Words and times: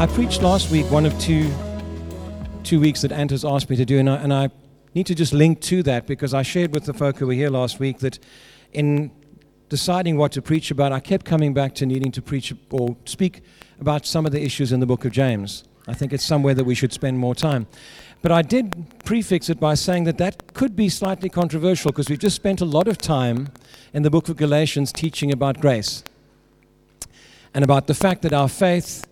I 0.00 0.06
preached 0.06 0.40
last 0.40 0.70
week 0.70 0.90
one 0.90 1.04
of 1.04 1.12
two 1.20 1.52
two 2.64 2.80
weeks 2.80 3.02
that 3.02 3.12
Ant 3.12 3.32
has 3.32 3.44
asked 3.44 3.68
me 3.68 3.76
to 3.76 3.84
do, 3.84 3.98
and 3.98 4.08
I, 4.08 4.16
and 4.16 4.32
I 4.32 4.48
need 4.94 5.04
to 5.08 5.14
just 5.14 5.34
link 5.34 5.60
to 5.60 5.82
that 5.82 6.06
because 6.06 6.32
I 6.32 6.40
shared 6.40 6.72
with 6.72 6.86
the 6.86 6.94
folk 6.94 7.18
who 7.18 7.26
were 7.26 7.34
here 7.34 7.50
last 7.50 7.78
week 7.78 7.98
that 7.98 8.18
in 8.72 9.10
deciding 9.68 10.16
what 10.16 10.32
to 10.32 10.40
preach 10.40 10.70
about, 10.70 10.90
I 10.90 11.00
kept 11.00 11.26
coming 11.26 11.52
back 11.52 11.74
to 11.74 11.84
needing 11.84 12.10
to 12.12 12.22
preach 12.22 12.50
or 12.70 12.96
speak 13.04 13.42
about 13.78 14.06
some 14.06 14.24
of 14.24 14.32
the 14.32 14.42
issues 14.42 14.72
in 14.72 14.80
the 14.80 14.86
book 14.86 15.04
of 15.04 15.12
James. 15.12 15.64
I 15.86 15.92
think 15.92 16.14
it's 16.14 16.24
somewhere 16.24 16.54
that 16.54 16.64
we 16.64 16.74
should 16.74 16.94
spend 16.94 17.18
more 17.18 17.34
time. 17.34 17.66
But 18.22 18.32
I 18.32 18.40
did 18.40 18.86
prefix 19.04 19.50
it 19.50 19.60
by 19.60 19.74
saying 19.74 20.04
that 20.04 20.16
that 20.16 20.54
could 20.54 20.74
be 20.74 20.88
slightly 20.88 21.28
controversial 21.28 21.92
because 21.92 22.08
we've 22.08 22.18
just 22.18 22.36
spent 22.36 22.62
a 22.62 22.64
lot 22.64 22.88
of 22.88 22.96
time 22.96 23.48
in 23.92 24.02
the 24.02 24.10
book 24.10 24.30
of 24.30 24.38
Galatians 24.38 24.94
teaching 24.94 25.30
about 25.30 25.60
grace 25.60 26.02
and 27.52 27.62
about 27.62 27.86
the 27.86 27.94
fact 27.94 28.22
that 28.22 28.32
our 28.32 28.48
faith 28.48 29.04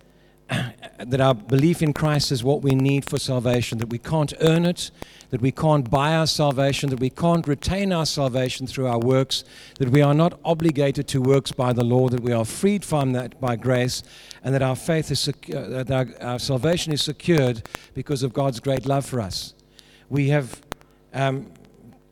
that 0.98 1.20
our 1.20 1.34
belief 1.34 1.82
in 1.82 1.92
Christ 1.92 2.32
is 2.32 2.42
what 2.42 2.62
we 2.62 2.74
need 2.74 3.08
for 3.08 3.18
salvation, 3.18 3.78
that 3.78 3.88
we 3.88 3.98
can't 3.98 4.32
earn 4.40 4.64
it, 4.64 4.90
that 5.30 5.42
we 5.42 5.52
can't 5.52 5.90
buy 5.90 6.14
our 6.14 6.26
salvation, 6.26 6.88
that 6.90 7.00
we 7.00 7.10
can't 7.10 7.46
retain 7.46 7.92
our 7.92 8.06
salvation 8.06 8.66
through 8.66 8.86
our 8.86 8.98
works, 8.98 9.44
that 9.78 9.90
we 9.90 10.00
are 10.00 10.14
not 10.14 10.38
obligated 10.44 11.06
to 11.08 11.20
works 11.20 11.52
by 11.52 11.72
the 11.72 11.84
law, 11.84 12.08
that 12.08 12.20
we 12.20 12.32
are 12.32 12.44
freed 12.44 12.84
from 12.84 13.12
that 13.12 13.38
by 13.40 13.56
grace, 13.56 14.02
and 14.42 14.54
that 14.54 14.62
our 14.62 14.76
faith 14.76 15.10
is 15.10 15.20
secure, 15.20 15.58
uh, 15.58 15.82
that 15.84 15.90
our, 15.90 16.26
our, 16.26 16.38
salvation 16.38 16.92
is 16.92 17.02
secured 17.02 17.68
because 17.94 18.22
of 18.22 18.32
God's 18.32 18.58
great 18.58 18.86
love 18.86 19.04
for 19.04 19.20
us. 19.20 19.54
We 20.08 20.30
have 20.30 20.62
um, 21.12 21.52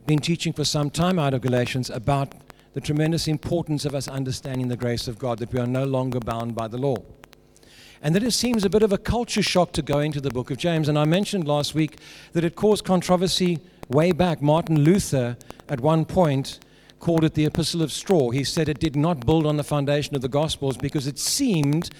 been 0.04 0.18
teaching 0.18 0.52
for 0.52 0.64
some 0.64 0.90
time 0.90 1.18
out 1.18 1.32
of 1.32 1.40
Galatians 1.40 1.88
about 1.88 2.34
the 2.74 2.80
tremendous 2.82 3.26
importance 3.26 3.86
of 3.86 3.94
us 3.94 4.06
understanding 4.06 4.68
the 4.68 4.76
grace 4.76 5.08
of 5.08 5.18
God, 5.18 5.38
that 5.38 5.50
we 5.50 5.58
are 5.58 5.66
no 5.66 5.84
longer 5.84 6.20
bound 6.20 6.54
by 6.54 6.68
the 6.68 6.76
law 6.76 6.96
and 8.02 8.14
that 8.14 8.22
it 8.22 8.32
seems 8.32 8.64
a 8.64 8.70
bit 8.70 8.82
of 8.82 8.92
a 8.92 8.98
culture 8.98 9.42
shock 9.42 9.72
to 9.72 9.82
go 9.82 9.98
into 9.98 10.20
the 10.20 10.30
book 10.30 10.50
of 10.50 10.56
James. 10.56 10.88
And 10.88 10.98
I 10.98 11.04
mentioned 11.04 11.46
last 11.46 11.74
week 11.74 11.98
that 12.32 12.44
it 12.44 12.54
caused 12.54 12.84
controversy 12.84 13.58
way 13.88 14.12
back. 14.12 14.42
Martin 14.42 14.80
Luther, 14.80 15.36
at 15.68 15.80
one 15.80 16.04
point, 16.04 16.58
called 17.00 17.24
it 17.24 17.34
the 17.34 17.44
Epistle 17.46 17.82
of 17.82 17.92
Straw. 17.92 18.30
He 18.30 18.44
said 18.44 18.68
it 18.68 18.80
did 18.80 18.96
not 18.96 19.24
build 19.26 19.46
on 19.46 19.56
the 19.56 19.64
foundation 19.64 20.16
of 20.16 20.22
the 20.22 20.28
Gospels 20.28 20.76
because 20.76 21.06
it 21.06 21.18
seemed 21.18 21.90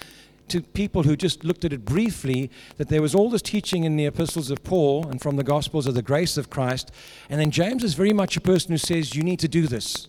to 0.47 0.61
people 0.61 1.03
who 1.03 1.15
just 1.15 1.43
looked 1.43 1.65
at 1.65 1.73
it 1.73 1.83
briefly 1.85 2.49
that 2.77 2.89
there 2.89 3.01
was 3.01 3.13
all 3.13 3.29
this 3.29 3.41
teaching 3.41 3.83
in 3.83 3.97
the 3.97 4.05
epistles 4.05 4.49
of 4.49 4.63
Paul 4.63 5.07
and 5.07 5.21
from 5.21 5.35
the 5.35 5.43
Gospels 5.43 5.87
of 5.87 5.93
the 5.93 6.01
grace 6.01 6.37
of 6.37 6.49
Christ. 6.49 6.91
And 7.29 7.39
then 7.39 7.51
James 7.51 7.83
is 7.83 7.93
very 7.93 8.13
much 8.13 8.37
a 8.37 8.41
person 8.41 8.71
who 8.71 8.77
says, 8.77 9.15
You 9.15 9.23
need 9.23 9.39
to 9.39 9.47
do 9.47 9.67
this. 9.67 10.07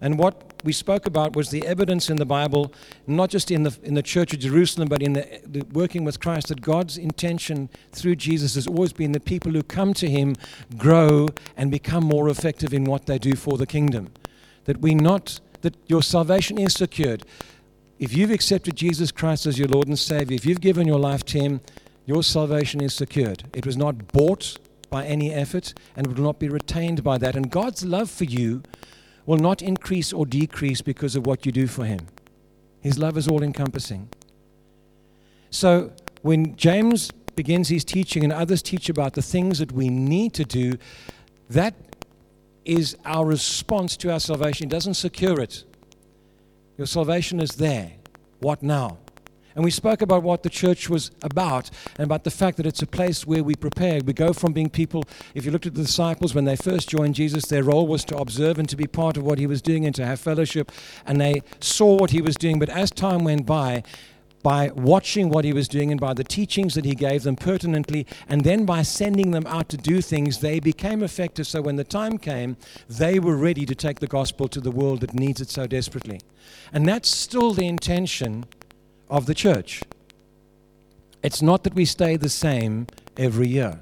And 0.00 0.18
what 0.18 0.54
we 0.64 0.72
spoke 0.72 1.06
about 1.06 1.36
was 1.36 1.50
the 1.50 1.66
evidence 1.66 2.10
in 2.10 2.16
the 2.16 2.26
Bible, 2.26 2.72
not 3.06 3.30
just 3.30 3.50
in 3.50 3.62
the, 3.62 3.76
in 3.82 3.94
the 3.94 4.02
church 4.02 4.32
of 4.32 4.40
Jerusalem, 4.40 4.88
but 4.88 5.02
in 5.02 5.12
the, 5.12 5.40
the 5.46 5.64
working 5.72 6.04
with 6.04 6.20
Christ, 6.20 6.48
that 6.48 6.60
God's 6.60 6.96
intention 6.96 7.68
through 7.92 8.16
Jesus 8.16 8.54
has 8.54 8.66
always 8.66 8.92
been 8.92 9.12
that 9.12 9.24
people 9.24 9.52
who 9.52 9.62
come 9.62 9.94
to 9.94 10.08
Him 10.08 10.34
grow 10.76 11.28
and 11.56 11.70
become 11.70 12.04
more 12.04 12.28
effective 12.28 12.72
in 12.72 12.84
what 12.84 13.06
they 13.06 13.18
do 13.18 13.36
for 13.36 13.58
the 13.58 13.66
kingdom. 13.66 14.12
That 14.64 14.80
we 14.80 14.94
not, 14.94 15.40
that 15.60 15.76
your 15.86 16.02
salvation 16.02 16.58
is 16.58 16.72
secured. 16.72 17.24
If 17.98 18.14
you've 18.16 18.30
accepted 18.30 18.76
Jesus 18.76 19.12
Christ 19.12 19.46
as 19.46 19.58
your 19.58 19.68
Lord 19.68 19.88
and 19.88 19.98
Savior, 19.98 20.34
if 20.34 20.44
you've 20.44 20.60
given 20.60 20.86
your 20.86 20.98
life 20.98 21.24
to 21.26 21.38
Him, 21.38 21.60
your 22.06 22.22
salvation 22.22 22.82
is 22.82 22.94
secured. 22.94 23.44
It 23.54 23.64
was 23.64 23.76
not 23.76 24.08
bought 24.08 24.58
by 24.90 25.06
any 25.06 25.32
effort 25.32 25.74
and 25.96 26.06
it 26.06 26.16
will 26.16 26.24
not 26.24 26.38
be 26.38 26.48
retained 26.48 27.02
by 27.02 27.18
that. 27.18 27.34
And 27.34 27.50
God's 27.50 27.84
love 27.84 28.10
for 28.10 28.24
you 28.24 28.62
will 29.26 29.38
not 29.38 29.62
increase 29.62 30.12
or 30.12 30.26
decrease 30.26 30.82
because 30.82 31.16
of 31.16 31.26
what 31.26 31.46
you 31.46 31.52
do 31.52 31.66
for 31.66 31.84
him. 31.84 32.00
His 32.80 32.98
love 32.98 33.16
is 33.16 33.28
all 33.28 33.42
encompassing. 33.42 34.08
So 35.50 35.92
when 36.22 36.56
James 36.56 37.10
begins 37.36 37.68
his 37.68 37.84
teaching 37.84 38.24
and 38.24 38.32
others 38.32 38.62
teach 38.62 38.88
about 38.88 39.14
the 39.14 39.22
things 39.22 39.58
that 39.58 39.72
we 39.72 39.88
need 39.88 40.34
to 40.34 40.44
do, 40.44 40.74
that 41.50 41.74
is 42.64 42.96
our 43.04 43.24
response 43.26 43.96
to 43.98 44.12
our 44.12 44.20
salvation. 44.20 44.66
It 44.66 44.70
doesn't 44.70 44.94
secure 44.94 45.40
it. 45.40 45.64
Your 46.76 46.86
salvation 46.86 47.40
is 47.40 47.52
there. 47.52 47.92
What 48.40 48.62
now? 48.62 48.98
And 49.54 49.64
we 49.64 49.70
spoke 49.70 50.02
about 50.02 50.22
what 50.22 50.42
the 50.42 50.50
church 50.50 50.88
was 50.90 51.10
about 51.22 51.70
and 51.96 52.04
about 52.04 52.24
the 52.24 52.30
fact 52.30 52.56
that 52.56 52.66
it's 52.66 52.82
a 52.82 52.86
place 52.86 53.26
where 53.26 53.44
we 53.44 53.54
prepare. 53.54 54.00
We 54.04 54.12
go 54.12 54.32
from 54.32 54.52
being 54.52 54.70
people, 54.70 55.04
if 55.34 55.44
you 55.44 55.50
looked 55.50 55.66
at 55.66 55.74
the 55.74 55.82
disciples 55.82 56.34
when 56.34 56.44
they 56.44 56.56
first 56.56 56.88
joined 56.88 57.14
Jesus, 57.14 57.46
their 57.46 57.62
role 57.62 57.86
was 57.86 58.04
to 58.06 58.16
observe 58.16 58.58
and 58.58 58.68
to 58.68 58.76
be 58.76 58.86
part 58.86 59.16
of 59.16 59.22
what 59.22 59.38
he 59.38 59.46
was 59.46 59.62
doing 59.62 59.86
and 59.86 59.94
to 59.94 60.04
have 60.04 60.18
fellowship. 60.18 60.72
And 61.06 61.20
they 61.20 61.42
saw 61.60 61.96
what 61.96 62.10
he 62.10 62.20
was 62.20 62.34
doing. 62.34 62.58
But 62.58 62.68
as 62.68 62.90
time 62.90 63.22
went 63.24 63.46
by, 63.46 63.84
by 64.42 64.70
watching 64.74 65.30
what 65.30 65.44
he 65.44 65.52
was 65.52 65.68
doing 65.68 65.90
and 65.90 66.00
by 66.00 66.12
the 66.12 66.22
teachings 66.22 66.74
that 66.74 66.84
he 66.84 66.94
gave 66.94 67.22
them 67.22 67.34
pertinently, 67.34 68.06
and 68.28 68.44
then 68.44 68.66
by 68.66 68.82
sending 68.82 69.30
them 69.30 69.46
out 69.46 69.68
to 69.70 69.76
do 69.76 70.02
things, 70.02 70.40
they 70.40 70.60
became 70.60 71.02
effective. 71.02 71.46
So 71.46 71.62
when 71.62 71.76
the 71.76 71.84
time 71.84 72.18
came, 72.18 72.56
they 72.88 73.18
were 73.18 73.36
ready 73.36 73.64
to 73.66 73.74
take 73.74 74.00
the 74.00 74.06
gospel 74.06 74.46
to 74.48 74.60
the 74.60 74.70
world 74.70 75.00
that 75.00 75.14
needs 75.14 75.40
it 75.40 75.48
so 75.48 75.66
desperately. 75.66 76.20
And 76.72 76.86
that's 76.86 77.08
still 77.08 77.54
the 77.54 77.66
intention 77.66 78.44
of 79.08 79.26
the 79.26 79.34
church. 79.34 79.82
It's 81.22 81.40
not 81.40 81.64
that 81.64 81.74
we 81.74 81.84
stay 81.84 82.16
the 82.16 82.28
same 82.28 82.86
every 83.16 83.48
year, 83.48 83.78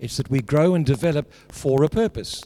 it's 0.00 0.16
that 0.16 0.30
we 0.30 0.40
grow 0.40 0.74
and 0.74 0.84
develop 0.86 1.32
for 1.50 1.82
a 1.82 1.88
purpose. 1.88 2.42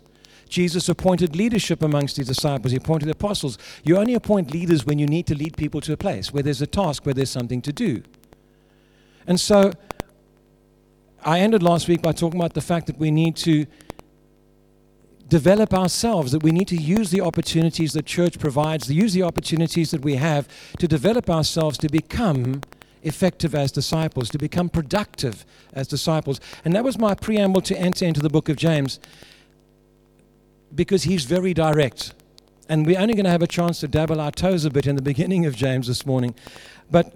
Jesus 0.48 0.88
appointed 0.90 1.34
leadership 1.34 1.82
amongst 1.82 2.18
his 2.18 2.26
disciples. 2.26 2.72
He 2.72 2.76
appointed 2.76 3.08
apostles. 3.08 3.56
You 3.84 3.96
only 3.96 4.12
appoint 4.12 4.52
leaders 4.52 4.84
when 4.84 4.98
you 4.98 5.06
need 5.06 5.26
to 5.28 5.34
lead 5.34 5.56
people 5.56 5.80
to 5.80 5.94
a 5.94 5.96
place 5.96 6.30
where 6.30 6.42
there's 6.42 6.60
a 6.60 6.66
task, 6.66 7.06
where 7.06 7.14
there's 7.14 7.30
something 7.30 7.62
to 7.62 7.72
do. 7.72 8.02
And 9.26 9.40
so 9.40 9.72
I 11.24 11.40
ended 11.40 11.62
last 11.62 11.88
week 11.88 12.02
by 12.02 12.12
talking 12.12 12.38
about 12.38 12.52
the 12.52 12.60
fact 12.60 12.86
that 12.88 12.98
we 12.98 13.10
need 13.10 13.34
to 13.36 13.64
develop 15.32 15.72
ourselves, 15.72 16.30
that 16.32 16.42
we 16.42 16.50
need 16.50 16.68
to 16.68 16.76
use 16.76 17.10
the 17.10 17.22
opportunities 17.22 17.94
that 17.94 18.04
church 18.04 18.38
provides, 18.38 18.86
to 18.86 18.92
use 18.92 19.14
the 19.14 19.22
opportunities 19.22 19.90
that 19.90 20.02
we 20.02 20.16
have 20.16 20.46
to 20.78 20.86
develop 20.86 21.30
ourselves 21.30 21.78
to 21.78 21.88
become 21.88 22.60
effective 23.02 23.54
as 23.54 23.72
disciples, 23.72 24.28
to 24.28 24.36
become 24.36 24.68
productive 24.68 25.46
as 25.72 25.88
disciples. 25.88 26.38
And 26.66 26.74
that 26.74 26.84
was 26.84 26.98
my 26.98 27.14
preamble 27.14 27.62
to 27.62 27.74
enter 27.78 28.04
into 28.04 28.20
the 28.20 28.28
book 28.28 28.50
of 28.50 28.56
James 28.56 29.00
because 30.74 31.04
he's 31.04 31.24
very 31.24 31.54
direct. 31.54 32.12
And 32.68 32.84
we're 32.86 33.00
only 33.00 33.14
going 33.14 33.24
to 33.24 33.30
have 33.30 33.40
a 33.40 33.46
chance 33.46 33.80
to 33.80 33.88
dabble 33.88 34.20
our 34.20 34.32
toes 34.32 34.66
a 34.66 34.70
bit 34.70 34.86
in 34.86 34.96
the 34.96 35.02
beginning 35.12 35.46
of 35.46 35.56
James 35.56 35.86
this 35.86 36.04
morning. 36.04 36.34
But 36.90 37.10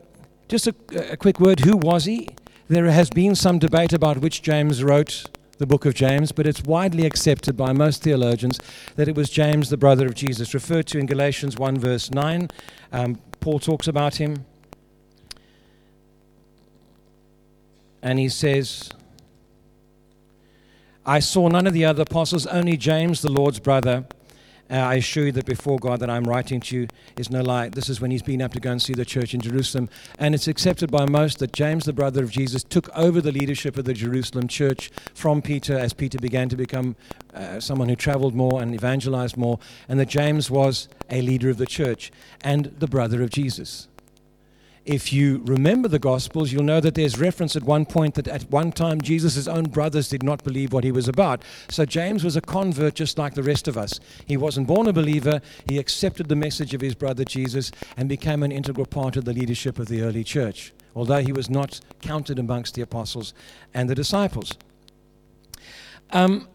just 0.48 0.66
a, 0.66 0.74
a 1.12 1.18
quick 1.18 1.38
word 1.38 1.60
who 1.60 1.76
was 1.76 2.06
he? 2.06 2.30
There 2.68 2.86
has 2.86 3.10
been 3.10 3.34
some 3.34 3.58
debate 3.58 3.92
about 3.92 4.18
which 4.22 4.40
James 4.40 4.82
wrote 4.82 5.26
the 5.58 5.66
book 5.66 5.86
of 5.86 5.94
James, 5.94 6.32
but 6.32 6.46
it's 6.46 6.62
widely 6.62 7.06
accepted 7.06 7.56
by 7.56 7.72
most 7.72 8.02
theologians 8.02 8.60
that 8.96 9.08
it 9.08 9.14
was 9.14 9.30
James, 9.30 9.70
the 9.70 9.76
brother 9.76 10.06
of 10.06 10.14
Jesus, 10.14 10.52
referred 10.54 10.86
to 10.88 10.98
in 10.98 11.06
Galatians 11.06 11.56
1, 11.56 11.78
verse 11.78 12.10
9. 12.10 12.48
Um, 12.92 13.20
Paul 13.40 13.58
talks 13.58 13.88
about 13.88 14.16
him. 14.16 14.44
And 18.02 18.18
he 18.18 18.28
says, 18.28 18.90
I 21.04 21.20
saw 21.20 21.48
none 21.48 21.66
of 21.66 21.72
the 21.72 21.84
other 21.84 22.02
apostles, 22.02 22.46
only 22.46 22.76
James, 22.76 23.22
the 23.22 23.30
Lord's 23.30 23.58
brother. 23.58 24.06
Uh, 24.70 24.74
I 24.74 24.94
assure 24.94 25.26
you 25.26 25.32
that 25.32 25.46
before 25.46 25.78
God 25.78 26.00
that 26.00 26.10
I'm 26.10 26.24
writing 26.24 26.60
to 26.60 26.76
you 26.76 26.88
is 27.16 27.30
no 27.30 27.42
lie. 27.42 27.68
This 27.68 27.88
is 27.88 28.00
when 28.00 28.10
he's 28.10 28.22
been 28.22 28.42
up 28.42 28.52
to 28.52 28.60
go 28.60 28.72
and 28.72 28.82
see 28.82 28.94
the 28.94 29.04
church 29.04 29.32
in 29.34 29.40
Jerusalem. 29.40 29.88
And 30.18 30.34
it's 30.34 30.48
accepted 30.48 30.90
by 30.90 31.06
most 31.06 31.38
that 31.38 31.52
James, 31.52 31.84
the 31.84 31.92
brother 31.92 32.24
of 32.24 32.30
Jesus, 32.30 32.64
took 32.64 32.88
over 32.96 33.20
the 33.20 33.32
leadership 33.32 33.76
of 33.76 33.84
the 33.84 33.94
Jerusalem 33.94 34.48
church 34.48 34.90
from 35.14 35.40
Peter 35.40 35.78
as 35.78 35.92
Peter 35.92 36.18
began 36.18 36.48
to 36.48 36.56
become 36.56 36.96
uh, 37.34 37.60
someone 37.60 37.88
who 37.88 37.96
traveled 37.96 38.34
more 38.34 38.60
and 38.60 38.74
evangelized 38.74 39.36
more. 39.36 39.58
And 39.88 40.00
that 40.00 40.08
James 40.08 40.50
was 40.50 40.88
a 41.10 41.22
leader 41.22 41.48
of 41.48 41.58
the 41.58 41.66
church 41.66 42.10
and 42.40 42.74
the 42.78 42.88
brother 42.88 43.22
of 43.22 43.30
Jesus 43.30 43.88
if 44.86 45.12
you 45.12 45.42
remember 45.44 45.88
the 45.88 45.98
Gospels, 45.98 46.52
you'll 46.52 46.62
know 46.62 46.80
that 46.80 46.94
there's 46.94 47.18
reference 47.18 47.56
at 47.56 47.64
one 47.64 47.84
point 47.84 48.14
that 48.14 48.28
at 48.28 48.48
one 48.50 48.70
time 48.70 49.00
Jesus' 49.00 49.48
own 49.48 49.64
brothers 49.64 50.08
did 50.08 50.22
not 50.22 50.44
believe 50.44 50.72
what 50.72 50.84
he 50.84 50.92
was 50.92 51.08
about. 51.08 51.42
So 51.68 51.84
James 51.84 52.22
was 52.22 52.36
a 52.36 52.40
convert 52.40 52.94
just 52.94 53.18
like 53.18 53.34
the 53.34 53.42
rest 53.42 53.66
of 53.66 53.76
us. 53.76 53.98
He 54.26 54.36
wasn't 54.36 54.68
born 54.68 54.86
a 54.86 54.92
believer, 54.92 55.42
he 55.68 55.78
accepted 55.78 56.28
the 56.28 56.36
message 56.36 56.72
of 56.72 56.80
his 56.80 56.94
brother 56.94 57.24
Jesus 57.24 57.72
and 57.96 58.08
became 58.08 58.44
an 58.44 58.52
integral 58.52 58.86
part 58.86 59.16
of 59.16 59.24
the 59.24 59.32
leadership 59.32 59.80
of 59.80 59.88
the 59.88 60.02
early 60.02 60.22
church, 60.22 60.72
although 60.94 61.20
he 61.20 61.32
was 61.32 61.50
not 61.50 61.80
counted 62.00 62.38
amongst 62.38 62.76
the 62.76 62.82
apostles 62.82 63.34
and 63.74 63.90
the 63.90 63.94
disciples. 63.94 64.56
Um, 66.10 66.46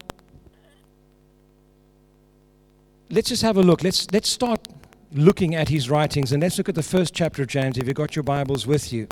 let's 3.09 3.27
just 3.27 3.41
have 3.41 3.57
a 3.57 3.61
look. 3.61 3.83
Let's, 3.83 4.09
let's 4.13 4.29
start 4.29 4.65
looking 5.11 5.55
at 5.55 5.69
his 5.69 5.89
writings. 5.89 6.31
And 6.31 6.41
let's 6.41 6.57
look 6.57 6.69
at 6.69 6.75
the 6.75 6.83
first 6.83 7.13
chapter 7.13 7.41
of 7.41 7.47
James 7.47 7.77
if 7.77 7.87
you've 7.87 7.95
got 7.95 8.15
your 8.15 8.23
Bibles 8.23 8.65
with 8.65 8.93
you. 8.93 9.07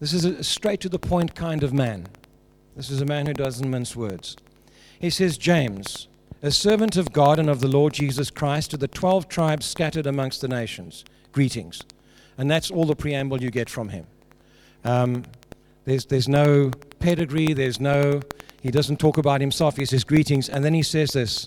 This 0.00 0.12
is 0.12 0.24
a 0.24 0.42
straight 0.42 0.80
to 0.80 0.88
the 0.88 0.98
point 0.98 1.34
kind 1.34 1.62
of 1.62 1.72
man. 1.72 2.08
This 2.74 2.90
is 2.90 3.00
a 3.00 3.06
man 3.06 3.26
who 3.26 3.34
doesn't 3.34 3.68
mince 3.68 3.94
words. 3.94 4.36
He 4.98 5.10
says, 5.10 5.36
James, 5.36 6.08
a 6.42 6.50
servant 6.50 6.96
of 6.96 7.12
God 7.12 7.38
and 7.38 7.50
of 7.50 7.60
the 7.60 7.68
Lord 7.68 7.92
Jesus 7.92 8.30
Christ, 8.30 8.70
to 8.70 8.76
the 8.76 8.88
12 8.88 9.28
tribes 9.28 9.66
scattered 9.66 10.06
amongst 10.06 10.40
the 10.40 10.48
nations, 10.48 11.04
greetings. 11.32 11.82
And 12.38 12.50
that's 12.50 12.70
all 12.70 12.84
the 12.84 12.96
preamble 12.96 13.42
you 13.42 13.50
get 13.50 13.68
from 13.68 13.90
him. 13.90 14.06
Um, 14.84 15.24
there's, 15.84 16.06
there's 16.06 16.28
no 16.28 16.70
pedigree, 16.98 17.52
there's 17.52 17.80
no, 17.80 18.22
he 18.60 18.70
doesn't 18.70 18.98
talk 18.98 19.18
about 19.18 19.40
himself, 19.40 19.76
he 19.76 19.84
says 19.84 20.04
greetings, 20.04 20.48
and 20.48 20.64
then 20.64 20.74
he 20.74 20.82
says 20.82 21.10
this 21.10 21.46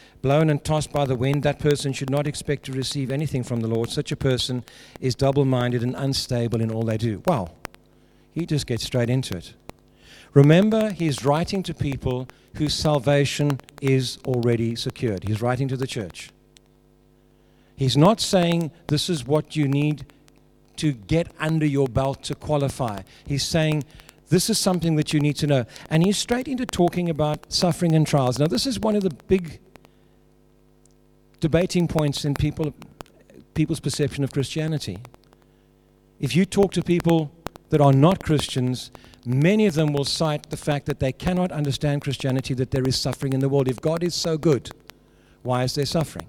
blown 0.21 0.49
and 0.49 0.63
tossed 0.63 0.91
by 0.91 1.05
the 1.05 1.15
wind. 1.15 1.43
That 1.43 1.59
person 1.59 1.93
should 1.93 2.09
not 2.09 2.27
expect 2.27 2.65
to 2.65 2.71
receive 2.71 3.11
anything 3.11 3.43
from 3.43 3.61
the 3.61 3.67
Lord. 3.67 3.89
Such 3.89 4.11
a 4.11 4.15
person 4.15 4.63
is 4.99 5.15
double 5.15 5.45
minded 5.45 5.83
and 5.83 5.95
unstable 5.95 6.61
in 6.61 6.71
all 6.71 6.83
they 6.83 6.97
do. 6.97 7.21
Wow. 7.25 7.51
He 8.31 8.45
just 8.45 8.67
gets 8.67 8.83
straight 8.83 9.09
into 9.09 9.37
it. 9.37 9.53
Remember, 10.33 10.91
he's 10.91 11.25
writing 11.25 11.61
to 11.63 11.73
people 11.73 12.27
whose 12.55 12.73
salvation 12.73 13.59
is 13.81 14.17
already 14.25 14.75
secured. 14.75 15.23
He's 15.25 15.41
writing 15.41 15.67
to 15.67 15.77
the 15.77 15.87
church. 15.87 16.31
He's 17.75 17.97
not 17.97 18.21
saying 18.21 18.71
this 18.87 19.09
is 19.09 19.25
what 19.25 19.55
you 19.55 19.67
need 19.67 20.05
to 20.77 20.93
get 20.93 21.27
under 21.39 21.65
your 21.65 21.87
belt 21.87 22.23
to 22.23 22.35
qualify. 22.35 23.01
He's 23.25 23.43
saying 23.43 23.83
this 24.29 24.49
is 24.49 24.57
something 24.57 24.95
that 24.95 25.11
you 25.13 25.19
need 25.19 25.35
to 25.37 25.47
know. 25.47 25.65
And 25.89 26.03
he's 26.03 26.17
straight 26.17 26.47
into 26.47 26.65
talking 26.65 27.09
about 27.09 27.51
suffering 27.51 27.93
and 27.93 28.07
trials. 28.07 28.39
Now, 28.39 28.47
this 28.47 28.65
is 28.65 28.79
one 28.79 28.95
of 28.95 29.03
the 29.03 29.09
big 29.27 29.59
debating 31.41 31.87
points 31.87 32.23
in 32.23 32.33
people, 32.35 32.73
people's 33.53 33.81
perception 33.81 34.23
of 34.23 34.31
Christianity. 34.31 34.99
If 36.19 36.35
you 36.35 36.45
talk 36.45 36.71
to 36.73 36.83
people 36.83 37.31
that 37.69 37.81
are 37.81 37.91
not 37.91 38.23
Christians, 38.23 38.91
many 39.25 39.65
of 39.65 39.73
them 39.73 39.91
will 39.91 40.05
cite 40.05 40.49
the 40.51 40.57
fact 40.57 40.85
that 40.85 40.99
they 40.99 41.11
cannot 41.11 41.51
understand 41.51 42.01
Christianity, 42.01 42.53
that 42.53 42.71
there 42.71 42.87
is 42.87 42.95
suffering 42.95 43.33
in 43.33 43.39
the 43.39 43.49
world. 43.49 43.67
If 43.67 43.81
God 43.81 44.03
is 44.03 44.15
so 44.15 44.37
good, 44.37 44.69
why 45.41 45.63
is 45.63 45.75
there 45.75 45.85
suffering? 45.85 46.27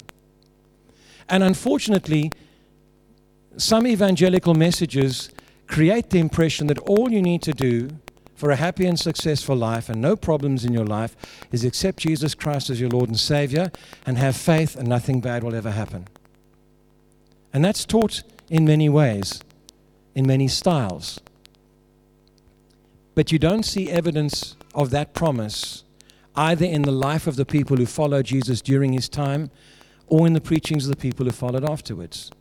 And 1.29 1.43
unfortunately, 1.43 2.33
some 3.59 3.87
evangelical 3.87 4.55
messages 4.55 5.31
create 5.67 6.11
the 6.11 6.19
impression 6.19 6.67
that 6.69 6.79
all 6.79 7.13
you 7.13 7.23
need 7.23 7.43
to 7.43 7.53
do 7.53 7.91
for 8.43 8.51
a 8.51 8.57
happy 8.57 8.87
and 8.87 8.99
successful 8.99 9.55
life 9.55 9.89
and 9.89 10.03
no 10.03 10.17
problems 10.17 10.65
in 10.65 10.73
your 10.73 10.85
life 10.85 11.15
is 11.53 11.65
accept 11.65 12.01
Jesus 12.01 12.35
Christ 12.35 12.71
as 12.71 12.81
your 12.81 12.91
Lord 12.91 13.09
and 13.09 13.17
Savior 13.17 13.71
and 14.05 14.19
have 14.19 14.35
faith, 14.35 14.75
and 14.75 14.89
nothing 14.89 15.21
bad 15.21 15.45
will 15.45 15.55
ever 15.55 15.71
happen. 15.71 16.09
And 17.53 17.65
that's 17.65 17.85
taught 17.85 18.25
in 18.51 18.65
many 18.65 18.89
ways, 18.89 19.45
in 20.17 20.27
many 20.27 20.49
styles. 20.49 21.21
But 23.15 23.31
you 23.31 23.39
don't 23.39 23.63
see 23.63 23.89
evidence 23.89 24.57
of 24.75 24.91
that 24.91 25.15
promise 25.15 25.85
either 26.35 26.67
in 26.67 26.83
the 26.83 26.91
life 26.91 27.29
of 27.29 27.37
the 27.37 27.47
people 27.47 27.77
who 27.77 27.87
followed 27.87 28.25
Jesus 28.25 28.61
during 28.61 28.93
his 28.93 29.09
time 29.09 29.53
or 30.09 30.27
in 30.27 30.33
the 30.33 30.41
preachings 30.41 30.87
of 30.87 30.91
the 30.91 31.01
people 31.01 31.27
who 31.27 31.31
followed 31.31 31.71
afterwards. 31.71 32.33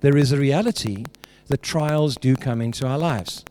There 0.00 0.18
is 0.18 0.30
a 0.30 0.36
reality 0.36 1.06
that 1.46 1.62
trials 1.62 2.16
do 2.16 2.36
come 2.36 2.60
into 2.60 2.86
our 2.86 2.98
lives. 2.98 3.46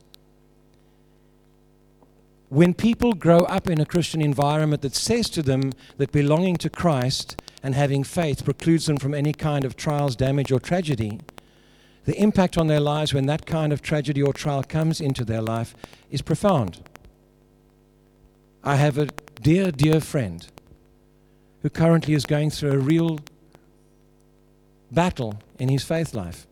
When 2.50 2.74
people 2.74 3.14
grow 3.14 3.40
up 3.40 3.70
in 3.70 3.82
a 3.82 3.86
Christian 3.86 4.22
environment 4.22 4.82
that 4.82 4.96
says 4.96 5.30
to 5.32 5.44
them 5.44 5.74
that 5.98 6.12
belonging 6.12 6.56
to 6.58 6.70
Christ 6.70 7.42
and 7.62 7.76
having 7.76 8.04
faith 8.06 8.46
precludes 8.46 8.86
them 8.86 8.98
from 8.98 9.14
any 9.14 9.34
kind 9.34 9.66
of 9.66 9.76
trials, 9.76 10.16
damage, 10.16 10.52
or 10.52 10.60
tragedy, 10.60 11.20
the 12.06 12.16
impact 12.16 12.58
on 12.58 12.68
their 12.68 12.80
lives 12.80 13.14
when 13.14 13.26
that 13.26 13.46
kind 13.46 13.74
of 13.74 13.82
tragedy 13.82 14.22
or 14.22 14.32
trial 14.32 14.64
comes 14.64 15.02
into 15.02 15.26
their 15.26 15.42
life 15.42 15.76
is 16.10 16.22
profound. 16.22 16.80
I 18.64 18.78
have 18.78 18.98
a 18.98 19.08
dear, 19.42 19.72
dear 19.72 20.00
friend 20.00 20.48
who 21.62 21.70
currently 21.70 22.14
is 22.14 22.26
going 22.26 22.50
through 22.50 22.72
a 22.72 22.78
real 22.78 23.20
battle 24.90 25.42
in 25.60 25.68
his 25.68 25.84
faith 25.84 26.14
life. 26.14 26.48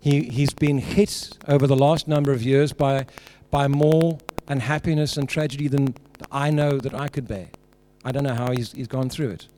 He, 0.00 0.24
he's 0.24 0.52
been 0.52 0.78
hit 0.78 1.38
over 1.48 1.66
the 1.66 1.76
last 1.76 2.06
number 2.06 2.30
of 2.30 2.42
years 2.42 2.74
by, 2.74 3.06
by 3.50 3.68
more 3.68 4.18
unhappiness 4.48 5.16
and 5.16 5.28
tragedy 5.28 5.68
than 5.68 5.94
I 6.30 6.50
know 6.50 6.78
that 6.78 6.94
I 6.94 7.08
could 7.08 7.26
bear. 7.26 7.48
I 8.04 8.12
don't 8.12 8.24
know 8.24 8.34
how 8.34 8.52
he's, 8.52 8.72
he's 8.72 8.86
gone 8.86 9.10
through 9.10 9.30
it. 9.30 9.48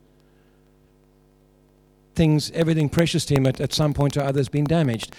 Things, 2.15 2.51
everything 2.51 2.89
precious 2.89 3.25
to 3.25 3.35
him 3.35 3.45
at, 3.45 3.61
at 3.61 3.73
some 3.73 3.93
point 3.93 4.17
or 4.17 4.21
other 4.21 4.39
has 4.39 4.49
been 4.49 4.65
damaged. 4.65 5.15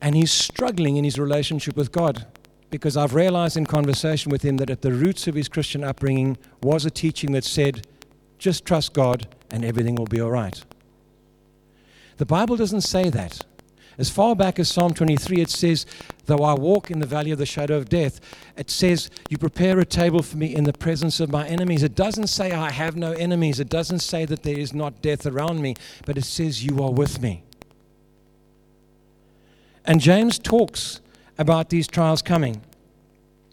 And 0.00 0.14
he's 0.14 0.32
struggling 0.32 0.96
in 0.96 1.04
his 1.04 1.18
relationship 1.18 1.76
with 1.76 1.92
God 1.92 2.26
because 2.70 2.96
I've 2.96 3.14
realized 3.14 3.56
in 3.56 3.66
conversation 3.66 4.30
with 4.30 4.42
him 4.42 4.56
that 4.56 4.70
at 4.70 4.82
the 4.82 4.92
roots 4.92 5.26
of 5.28 5.34
his 5.34 5.48
Christian 5.48 5.84
upbringing 5.84 6.38
was 6.62 6.86
a 6.86 6.90
teaching 6.90 7.32
that 7.32 7.44
said, 7.44 7.86
just 8.38 8.64
trust 8.64 8.94
God 8.94 9.28
and 9.50 9.64
everything 9.64 9.94
will 9.94 10.06
be 10.06 10.20
all 10.20 10.30
right. 10.30 10.64
The 12.16 12.26
Bible 12.26 12.56
doesn't 12.56 12.80
say 12.80 13.10
that. 13.10 13.44
As 13.98 14.08
far 14.08 14.34
back 14.34 14.58
as 14.58 14.70
Psalm 14.70 14.94
23, 14.94 15.40
it 15.40 15.50
says, 15.50 15.86
Though 16.26 16.44
I 16.44 16.54
walk 16.54 16.90
in 16.90 17.00
the 17.00 17.06
valley 17.06 17.30
of 17.30 17.38
the 17.38 17.46
shadow 17.46 17.76
of 17.76 17.88
death, 17.88 18.20
it 18.56 18.70
says, 18.70 19.10
You 19.28 19.38
prepare 19.38 19.78
a 19.78 19.84
table 19.84 20.22
for 20.22 20.36
me 20.36 20.54
in 20.54 20.64
the 20.64 20.72
presence 20.72 21.20
of 21.20 21.30
my 21.30 21.46
enemies. 21.46 21.82
It 21.82 21.94
doesn't 21.94 22.28
say 22.28 22.52
I 22.52 22.70
have 22.70 22.96
no 22.96 23.12
enemies. 23.12 23.60
It 23.60 23.68
doesn't 23.68 23.98
say 23.98 24.24
that 24.24 24.42
there 24.42 24.58
is 24.58 24.72
not 24.72 25.02
death 25.02 25.26
around 25.26 25.60
me, 25.60 25.74
but 26.06 26.16
it 26.16 26.24
says, 26.24 26.64
You 26.64 26.82
are 26.82 26.92
with 26.92 27.20
me. 27.20 27.42
And 29.84 30.00
James 30.00 30.38
talks 30.38 31.00
about 31.38 31.70
these 31.70 31.88
trials 31.88 32.22
coming. 32.22 32.62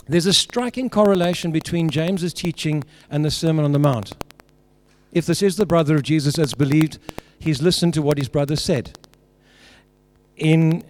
There's 0.08 0.26
a 0.26 0.34
striking 0.34 0.90
correlation 0.90 1.52
between 1.52 1.90
James's 1.90 2.34
teaching 2.34 2.84
and 3.10 3.26
the 3.26 3.32
Sermon 3.32 3.66
on 3.66 3.74
the 3.74 3.80
Mount. 3.80 4.16
If 5.12 5.26
this 5.26 5.42
is 5.42 5.58
the 5.58 5.66
brother 5.66 5.96
of 5.96 6.04
Jesus 6.04 6.38
as 6.38 6.54
believed, 6.54 7.00
he's 7.40 7.62
listened 7.62 7.94
to 7.96 8.02
what 8.02 8.18
his 8.18 8.30
brother 8.30 8.56
said. 8.56 8.98
In 10.40 10.86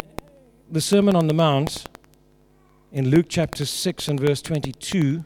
the 0.70 0.79
Sermon 0.79 1.15
on 1.15 1.25
the 1.25 1.34
Mount, 1.34 1.88
in 2.91 3.10
Luke 3.10 3.25
chapter 3.29 3.65
6 3.65 4.08
and 4.08 4.20
verse 4.20 4.44
22, 4.44 5.25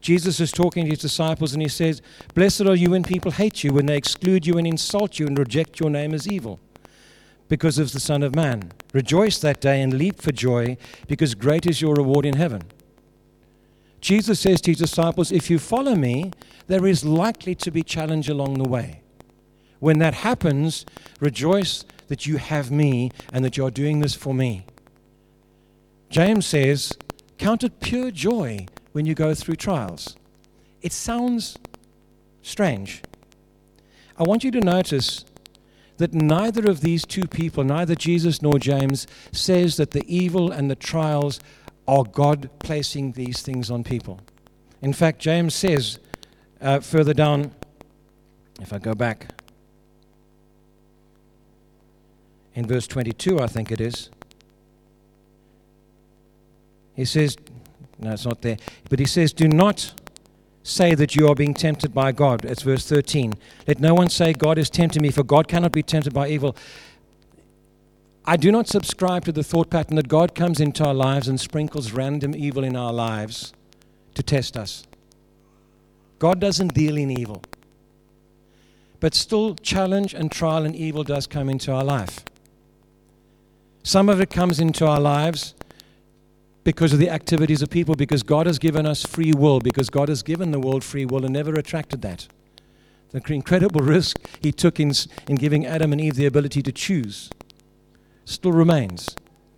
Jesus 0.00 0.40
is 0.40 0.50
talking 0.50 0.82
to 0.82 0.90
his 0.90 0.98
disciples 0.98 1.52
and 1.52 1.62
he 1.62 1.68
says, 1.68 2.02
Blessed 2.34 2.62
are 2.62 2.74
you 2.74 2.90
when 2.90 3.04
people 3.04 3.30
hate 3.30 3.62
you, 3.62 3.72
when 3.72 3.86
they 3.86 3.96
exclude 3.96 4.44
you 4.44 4.58
and 4.58 4.66
insult 4.66 5.20
you 5.20 5.28
and 5.28 5.38
reject 5.38 5.78
your 5.78 5.88
name 5.88 6.12
as 6.14 6.26
evil, 6.26 6.58
because 7.48 7.78
of 7.78 7.92
the 7.92 8.00
Son 8.00 8.24
of 8.24 8.34
Man. 8.34 8.72
Rejoice 8.92 9.38
that 9.38 9.60
day 9.60 9.82
and 9.82 9.94
leap 9.94 10.20
for 10.20 10.32
joy, 10.32 10.76
because 11.06 11.36
great 11.36 11.64
is 11.64 11.80
your 11.80 11.94
reward 11.94 12.26
in 12.26 12.34
heaven. 12.34 12.62
Jesus 14.00 14.40
says 14.40 14.60
to 14.62 14.72
his 14.72 14.78
disciples, 14.78 15.30
If 15.30 15.48
you 15.48 15.60
follow 15.60 15.94
me, 15.94 16.32
there 16.66 16.88
is 16.88 17.04
likely 17.04 17.54
to 17.54 17.70
be 17.70 17.84
challenge 17.84 18.28
along 18.28 18.54
the 18.54 18.68
way. 18.68 19.02
When 19.78 20.00
that 20.00 20.14
happens, 20.14 20.84
rejoice 21.20 21.84
that 22.08 22.26
you 22.26 22.36
have 22.36 22.70
me 22.70 23.10
and 23.32 23.44
that 23.44 23.56
you're 23.56 23.70
doing 23.70 24.00
this 24.00 24.14
for 24.14 24.34
me. 24.34 24.64
James 26.08 26.46
says, 26.46 26.96
Count 27.38 27.64
it 27.64 27.80
pure 27.80 28.10
joy 28.10 28.66
when 28.92 29.06
you 29.06 29.14
go 29.14 29.34
through 29.34 29.56
trials. 29.56 30.16
It 30.80 30.92
sounds 30.92 31.58
strange. 32.42 33.02
I 34.16 34.22
want 34.22 34.44
you 34.44 34.50
to 34.52 34.60
notice 34.60 35.24
that 35.98 36.14
neither 36.14 36.70
of 36.70 36.80
these 36.80 37.04
two 37.04 37.26
people, 37.26 37.64
neither 37.64 37.94
Jesus 37.94 38.40
nor 38.40 38.58
James, 38.58 39.06
says 39.32 39.76
that 39.76 39.90
the 39.90 40.04
evil 40.06 40.50
and 40.50 40.70
the 40.70 40.76
trials 40.76 41.40
are 41.88 42.04
God 42.04 42.50
placing 42.58 43.12
these 43.12 43.42
things 43.42 43.70
on 43.70 43.84
people. 43.84 44.20
In 44.82 44.92
fact, 44.92 45.20
James 45.20 45.54
says 45.54 45.98
uh, 46.60 46.80
further 46.80 47.14
down, 47.14 47.52
if 48.60 48.72
I 48.72 48.78
go 48.78 48.94
back, 48.94 49.35
in 52.56 52.66
verse 52.66 52.88
22, 52.88 53.38
I 53.38 53.46
think 53.46 53.70
it 53.70 53.80
is, 53.80 54.10
he 56.94 57.04
says, 57.04 57.36
no, 57.98 58.12
it's 58.12 58.24
not 58.24 58.40
there, 58.40 58.56
but 58.88 58.98
he 58.98 59.04
says, 59.04 59.32
Do 59.32 59.46
not 59.46 59.92
say 60.62 60.94
that 60.94 61.14
you 61.14 61.28
are 61.28 61.34
being 61.34 61.54
tempted 61.54 61.94
by 61.94 62.10
God. 62.10 62.44
It's 62.44 62.62
verse 62.62 62.88
13. 62.88 63.34
Let 63.68 63.78
no 63.78 63.94
one 63.94 64.08
say, 64.08 64.32
God 64.32 64.58
is 64.58 64.68
tempting 64.68 65.02
me, 65.02 65.10
for 65.10 65.22
God 65.22 65.46
cannot 65.46 65.72
be 65.72 65.82
tempted 65.82 66.12
by 66.12 66.28
evil. 66.28 66.56
I 68.24 68.36
do 68.36 68.50
not 68.50 68.66
subscribe 68.66 69.24
to 69.26 69.32
the 69.32 69.44
thought 69.44 69.70
pattern 69.70 69.96
that 69.96 70.08
God 70.08 70.34
comes 70.34 70.58
into 70.58 70.84
our 70.84 70.94
lives 70.94 71.28
and 71.28 71.38
sprinkles 71.38 71.92
random 71.92 72.34
evil 72.34 72.64
in 72.64 72.74
our 72.74 72.92
lives 72.92 73.52
to 74.14 74.22
test 74.22 74.56
us. 74.56 74.84
God 76.18 76.40
doesn't 76.40 76.74
deal 76.74 76.96
in 76.96 77.10
evil. 77.10 77.42
But 78.98 79.14
still, 79.14 79.54
challenge 79.56 80.14
and 80.14 80.32
trial 80.32 80.64
and 80.64 80.74
evil 80.74 81.04
does 81.04 81.26
come 81.26 81.48
into 81.48 81.70
our 81.70 81.84
life. 81.84 82.24
Some 83.86 84.08
of 84.08 84.20
it 84.20 84.30
comes 84.30 84.58
into 84.58 84.84
our 84.84 84.98
lives 84.98 85.54
because 86.64 86.92
of 86.92 86.98
the 86.98 87.08
activities 87.08 87.62
of 87.62 87.70
people, 87.70 87.94
because 87.94 88.24
God 88.24 88.48
has 88.48 88.58
given 88.58 88.84
us 88.84 89.04
free 89.04 89.32
will, 89.32 89.60
because 89.60 89.90
God 89.90 90.08
has 90.08 90.24
given 90.24 90.50
the 90.50 90.58
world 90.58 90.82
free 90.82 91.06
will 91.06 91.24
and 91.24 91.32
never 91.32 91.54
attracted 91.54 92.02
that. 92.02 92.26
The 93.10 93.22
incredible 93.32 93.80
risk 93.84 94.16
he 94.40 94.50
took 94.50 94.80
in, 94.80 94.90
in 95.28 95.36
giving 95.36 95.64
Adam 95.64 95.92
and 95.92 96.00
Eve 96.00 96.16
the 96.16 96.26
ability 96.26 96.62
to 96.62 96.72
choose 96.72 97.30
still 98.24 98.50
remains. 98.50 99.14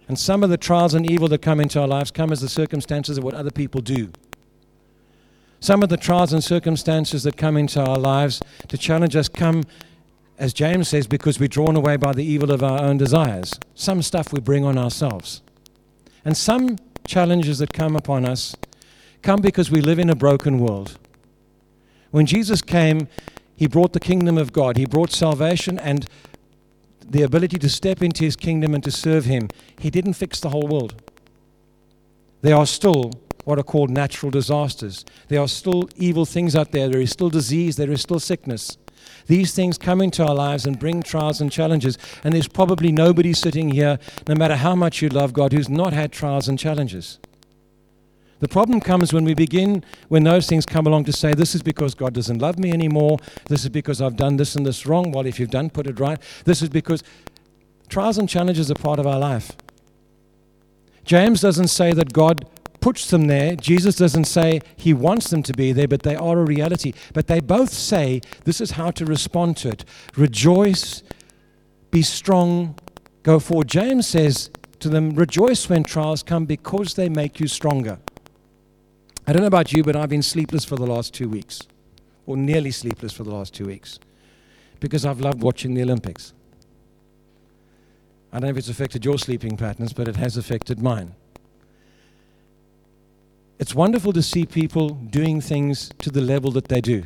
And 0.09 0.19
some 0.19 0.45
of 0.45 0.51
the 0.51 0.59
trials 0.59 0.93
and 0.93 1.11
evil 1.11 1.29
that 1.29 1.41
come 1.41 1.59
into 1.59 1.81
our 1.81 1.89
lives 1.89 2.11
come 2.11 2.31
as 2.31 2.43
the 2.43 2.51
circumstances 2.51 3.17
of 3.17 3.25
what 3.25 3.33
other 3.33 3.51
people 3.51 3.81
do. 3.81 4.13
Some 5.59 5.83
of 5.83 5.89
the 5.89 5.97
trials 5.97 6.35
and 6.35 6.45
circumstances 6.45 7.23
that 7.23 7.39
come 7.39 7.57
into 7.57 7.83
our 7.83 7.99
lives 7.99 8.43
to 8.69 8.77
challenge 8.77 9.17
us 9.17 9.31
come, 9.31 9.63
as 10.39 10.55
James 10.55 10.89
says, 10.89 11.07
because 11.07 11.41
we're 11.41 11.49
drawn 11.49 11.77
away 11.77 11.97
by 11.97 12.13
the 12.13 12.25
evil 12.25 12.53
of 12.53 12.63
our 12.63 12.81
own 12.81 12.97
desires. 12.97 13.59
Some 13.75 14.03
stuff 14.03 14.33
we 14.33 14.41
bring 14.41 14.65
on 14.65 14.79
ourselves. 14.79 15.43
And 16.25 16.37
some 16.37 16.79
challenges 17.07 17.59
that 17.59 17.73
come 17.73 17.97
upon 17.97 18.25
us 18.25 18.55
come 19.23 19.41
because 19.41 19.71
we 19.71 19.81
live 19.81 19.99
in 19.99 20.09
a 20.09 20.15
broken 20.15 20.59
world. 20.59 20.97
When 22.13 22.25
Jesus 22.25 22.63
came, 22.63 23.09
he 23.57 23.67
brought 23.67 23.93
the 23.93 24.01
kingdom 24.01 24.39
of 24.39 24.53
God, 24.53 24.77
he 24.77 24.87
brought 24.87 25.11
salvation 25.11 25.79
and 25.79 26.07
the 27.05 27.23
ability 27.23 27.59
to 27.59 27.69
step 27.69 28.03
into 28.03 28.25
his 28.25 28.37
kingdom 28.37 28.75
and 28.75 28.85
to 28.85 28.91
serve 28.91 29.25
him. 29.25 29.49
He 29.81 29.91
didn't 29.91 30.13
fix 30.13 30.39
the 30.41 30.51
whole 30.51 30.69
world. 30.69 31.03
There 32.43 32.55
are 32.55 32.67
still 32.67 33.13
what 33.45 33.59
are 33.59 33.65
called 33.65 33.91
natural 33.91 34.31
disasters. 34.31 35.05
There 35.29 35.41
are 35.41 35.49
still 35.49 35.89
evil 35.97 36.27
things 36.27 36.55
out 36.55 36.71
there. 36.71 36.89
There 36.89 37.01
is 37.01 37.11
still 37.11 37.31
disease. 37.31 37.77
There 37.77 37.91
is 37.91 38.03
still 38.03 38.21
sickness. 38.21 38.77
These 39.27 39.55
things 39.55 39.79
come 39.79 40.01
into 40.01 40.25
our 40.25 40.35
lives 40.35 40.67
and 40.67 40.79
bring 40.79 41.03
trials 41.03 41.41
and 41.41 41.51
challenges. 41.51 41.99
And 42.25 42.35
there's 42.35 42.49
probably 42.49 42.93
nobody 42.93 43.33
sitting 43.33 43.71
here, 43.71 43.99
no 44.27 44.35
matter 44.35 44.57
how 44.57 44.75
much 44.75 45.03
you 45.03 45.09
love 45.09 45.33
God, 45.33 45.53
who's 45.53 45.69
not 45.69 45.93
had 45.93 46.13
trials 46.13 46.49
and 46.49 46.59
challenges. 46.59 47.19
The 48.41 48.49
problem 48.49 48.81
comes 48.81 49.13
when 49.13 49.25
we 49.25 49.35
begin, 49.35 49.85
when 50.09 50.23
those 50.23 50.47
things 50.47 50.65
come 50.65 50.87
along 50.87 51.05
to 51.05 51.13
say, 51.13 51.35
This 51.35 51.55
is 51.55 51.63
because 51.63 51.95
God 51.95 52.15
doesn't 52.15 52.39
love 52.39 52.59
me 52.59 52.73
anymore. 52.73 53.19
This 53.49 53.65
is 53.65 53.71
because 53.71 54.01
I've 54.01 54.17
done 54.17 54.37
this 54.37 54.55
and 54.55 54.65
this 54.65 54.87
wrong. 54.87 55.11
Well, 55.11 55.27
if 55.27 55.41
you've 55.41 55.51
done, 55.51 55.71
put 55.71 55.89
it 55.89 55.99
right. 55.99 56.21
This 56.45 56.63
is 56.63 56.69
because 56.69 57.03
trials 57.89 58.19
and 58.19 58.29
challenges 58.29 58.71
are 58.71 58.77
part 58.77 59.01
of 59.01 59.07
our 59.07 59.19
life. 59.19 59.53
James 61.05 61.41
doesn't 61.41 61.69
say 61.69 61.93
that 61.95 62.13
God 62.13 62.47
puts 62.81 63.11
them 63.11 63.27
there. 63.27 63.57
Jesus 63.57 63.97
doesn't 63.97 64.25
say 64.25 64.61
he 64.77 64.93
wants 64.93 65.31
them 65.31 65.43
to 65.45 65.53
be 65.53 65.73
there, 65.73 65.89
but 65.89 66.03
they 66.03 66.17
are 66.17 66.39
a 66.39 66.45
reality. 66.45 66.93
But 67.13 67.27
they 67.27 67.41
both 67.41 67.73
say 67.73 68.21
this 68.45 68.61
is 68.61 68.73
how 68.73 68.91
to 68.93 69.05
respond 69.05 69.57
to 69.59 69.71
it 69.71 69.85
rejoice, 70.17 71.03
be 71.91 72.03
strong, 72.03 72.77
go 73.23 73.39
forward. 73.39 73.69
James 73.69 74.07
says 74.07 74.51
to 74.81 74.89
them, 74.89 75.15
rejoice 75.15 75.69
when 75.69 75.83
trials 75.83 76.23
come 76.23 76.47
because 76.47 76.95
they 76.95 77.09
make 77.09 77.41
you 77.41 77.49
stronger. 77.49 77.99
I 79.27 79.33
don't 79.33 79.43
know 79.43 79.49
about 79.49 79.73
you, 79.73 79.83
but 79.83 79.97
I've 79.97 80.09
been 80.09 80.23
sleepless 80.23 80.65
for 80.65 80.77
the 80.77 80.87
last 80.87 81.13
two 81.13 81.29
weeks, 81.29 81.61
or 82.27 82.37
nearly 82.37 82.71
sleepless 82.71 83.13
for 83.13 83.25
the 83.25 83.31
last 83.31 83.53
two 83.53 83.67
weeks, 83.67 83.99
because 84.81 85.05
I've 85.05 85.21
loved 85.21 85.43
watching 85.43 85.75
the 85.75 85.83
Olympics. 85.83 86.33
I 88.33 88.37
don't 88.37 88.45
know 88.45 88.51
if 88.51 88.57
it's 88.57 88.69
affected 88.69 89.05
your 89.05 89.19
sleeping 89.19 89.57
patterns, 89.57 89.93
but 89.93 90.09
it 90.09 90.17
has 90.17 90.37
affected 90.37 90.81
mine. 90.81 91.15
It's 93.59 93.75
wonderful 93.75 94.13
to 94.13 94.23
see 94.23 94.47
people 94.47 94.91
doing 94.91 95.41
things 95.41 95.91
to 95.99 96.11
the 96.11 96.21
level 96.21 96.53
that 96.53 96.69
they 96.69 96.81
do. 96.81 97.05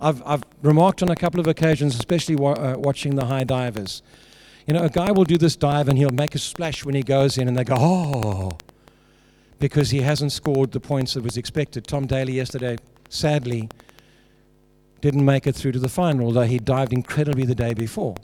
I've, 0.00 0.22
I've 0.24 0.42
remarked 0.62 1.02
on 1.02 1.10
a 1.10 1.16
couple 1.16 1.40
of 1.40 1.46
occasions, 1.46 1.94
especially 1.94 2.36
wa- 2.36 2.52
uh, 2.52 2.76
watching 2.78 3.16
the 3.16 3.26
high 3.26 3.44
divers. 3.44 4.02
You 4.66 4.74
know, 4.74 4.84
a 4.84 4.88
guy 4.88 5.10
will 5.12 5.24
do 5.24 5.36
this 5.36 5.56
dive 5.56 5.88
and 5.88 5.98
he'll 5.98 6.10
make 6.10 6.34
a 6.34 6.38
splash 6.38 6.84
when 6.84 6.94
he 6.94 7.02
goes 7.02 7.36
in, 7.38 7.48
and 7.48 7.56
they 7.56 7.64
go, 7.64 7.76
oh, 7.78 8.52
because 9.58 9.90
he 9.90 10.00
hasn't 10.00 10.32
scored 10.32 10.72
the 10.72 10.80
points 10.80 11.14
that 11.14 11.22
was 11.22 11.36
expected. 11.36 11.86
Tom 11.86 12.06
Daley 12.06 12.34
yesterday, 12.34 12.76
sadly, 13.08 13.68
didn't 15.00 15.24
make 15.24 15.46
it 15.46 15.54
through 15.54 15.72
to 15.72 15.78
the 15.78 15.88
final, 15.88 16.26
although 16.26 16.42
he 16.42 16.58
dived 16.58 16.92
incredibly 16.92 17.44
the 17.44 17.54
day 17.54 17.74
before. 17.74 18.14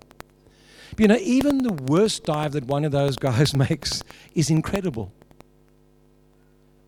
But, 0.91 1.01
you 1.01 1.09
know, 1.09 1.19
even 1.21 1.59
the 1.59 1.73
worst 1.73 2.25
dive 2.25 2.53
that 2.53 2.65
one 2.65 2.85
of 2.85 2.93
those 2.93 3.17
guys 3.19 3.55
makes 3.55 4.03
is 4.35 4.49
incredible. 4.51 5.13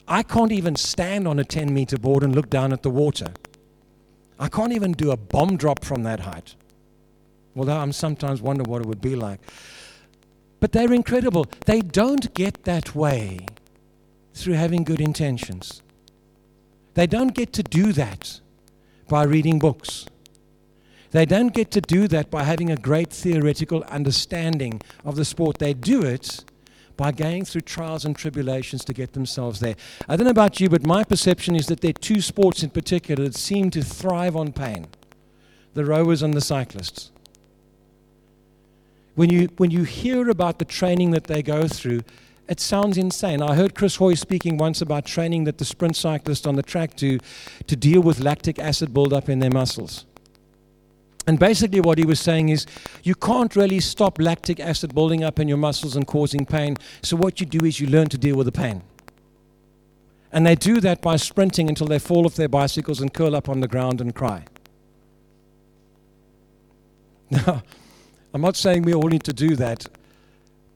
I 0.09 0.23
can't 0.23 0.53
even 0.53 0.77
stand 0.77 1.27
on 1.27 1.39
a 1.39 1.45
10 1.45 1.73
meter 1.75 1.99
board 1.99 2.23
and 2.23 2.35
look 2.35 2.49
down 2.49 2.73
at 2.73 2.83
the 2.83 2.91
water. 2.91 3.33
I 4.39 4.49
can't 4.49 4.73
even 4.73 4.93
do 4.93 5.11
a 5.11 5.17
bomb 5.17 5.57
drop 5.57 5.85
from 5.85 6.03
that 6.05 6.21
height. 6.21 6.55
Although 7.57 7.79
I'm 7.79 7.93
sometimes 7.93 8.43
wonder 8.43 8.63
what 8.65 8.83
it 8.83 8.87
would 8.87 9.01
be 9.01 9.17
like. 9.17 9.41
But 10.61 10.73
they're 10.73 10.93
incredible. 10.93 11.47
They 11.65 11.81
don't 11.81 12.33
get 12.35 12.65
that 12.65 12.95
way 12.95 13.47
through 14.35 14.55
having 14.55 14.85
good 14.85 15.01
intentions. 15.01 15.83
They 16.95 17.07
don't 17.07 17.35
get 17.35 17.53
to 17.55 17.63
do 17.63 17.93
that 17.93 18.41
by 19.09 19.25
reading 19.25 19.59
books. 19.59 20.07
They 21.11 21.25
don't 21.25 21.55
get 21.55 21.71
to 21.73 21.81
do 21.81 22.09
that 22.09 22.31
by 22.31 22.43
having 22.43 22.71
a 22.71 22.77
great 22.77 23.11
theoretical 23.11 23.83
understanding 23.85 24.81
of 25.05 25.17
the 25.17 25.25
sport. 25.25 25.59
They 25.59 25.73
do 25.73 26.03
it 26.03 26.45
by 26.97 27.13
going 27.13 27.45
through 27.45 27.63
trials 27.63 28.05
and 28.05 28.17
tribulations 28.17 28.85
to 28.85 28.93
get 28.93 29.13
themselves 29.13 29.61
there. 29.61 29.77
I 30.09 30.17
don't 30.17 30.25
know 30.25 30.31
about 30.31 30.61
you, 30.61 30.69
but 30.69 30.87
my 30.87 31.05
perception 31.05 31.55
is 31.55 31.67
that 31.67 31.81
there 31.81 31.91
are 31.91 31.93
two 31.93 32.21
sports 32.21 32.63
in 32.63 32.71
particular 32.71 33.25
that 33.25 33.35
seem 33.35 33.71
to 33.71 33.83
thrive 33.83 34.37
on 34.37 34.53
pain 34.53 34.87
the 35.75 35.85
rowers 35.85 36.23
and 36.23 36.33
the 36.33 36.41
cyclists. 36.41 37.11
When 39.15 39.29
you, 39.29 39.49
when 39.59 39.71
you 39.71 39.85
hear 39.85 40.31
about 40.31 40.59
the 40.59 40.65
training 40.65 41.11
that 41.11 41.25
they 41.25 41.43
go 41.43 41.69
through, 41.69 42.01
it 42.49 42.61
sounds 42.61 42.97
insane. 42.97 43.43
I 43.43 43.55
heard 43.55 43.75
Chris 43.75 43.97
Hoy 43.97 44.15
speaking 44.15 44.57
once 44.57 44.81
about 44.81 45.05
training 45.05 45.45
that 45.45 45.59
the 45.59 45.65
sprint 45.65 45.97
cyclists 45.97 46.47
on 46.47 46.57
the 46.57 46.63
track 46.63 46.97
do 46.97 47.19
to 47.67 47.77
deal 47.77 48.01
with 48.01 48.21
lactic 48.21 48.59
acid 48.59 48.95
buildup 48.95 49.29
in 49.29 49.41
their 49.41 49.51
muscles. 49.51 50.07
And 51.27 51.39
basically, 51.39 51.81
what 51.81 51.99
he 51.99 52.07
was 52.07 52.21
saying 52.21 52.51
is, 52.51 52.67
you 53.03 53.15
can't 53.17 53.57
really 53.57 53.81
stop 53.81 54.21
lactic 54.21 54.61
acid 54.61 54.95
building 54.95 55.25
up 55.25 55.41
in 55.41 55.49
your 55.49 55.57
muscles 55.57 55.97
and 55.97 56.07
causing 56.07 56.47
pain. 56.47 56.77
So, 57.03 57.17
what 57.17 57.41
you 57.41 57.47
do 57.47 57.67
is 57.67 57.81
you 57.81 57.89
learn 57.89 58.09
to 58.11 58.19
deal 58.19 58.37
with 58.37 58.47
the 58.47 58.53
pain. 58.53 58.83
And 60.33 60.47
they 60.47 60.55
do 60.55 60.81
that 60.81 61.01
by 61.01 61.17
sprinting 61.17 61.69
until 61.69 61.87
they 61.87 61.99
fall 61.99 62.27
off 62.27 62.35
their 62.35 62.49
bicycles 62.49 63.01
and 63.01 63.13
curl 63.13 63.35
up 63.35 63.49
on 63.49 63.61
the 63.61 63.69
ground 63.69 64.01
and 64.01 64.15
cry. 64.15 64.45
Now, 67.31 67.63
I'm 68.33 68.41
not 68.41 68.55
saying 68.55 68.83
we 68.83 68.95
all 68.95 69.09
need 69.09 69.25
to 69.25 69.33
do 69.33 69.57
that, 69.57 69.87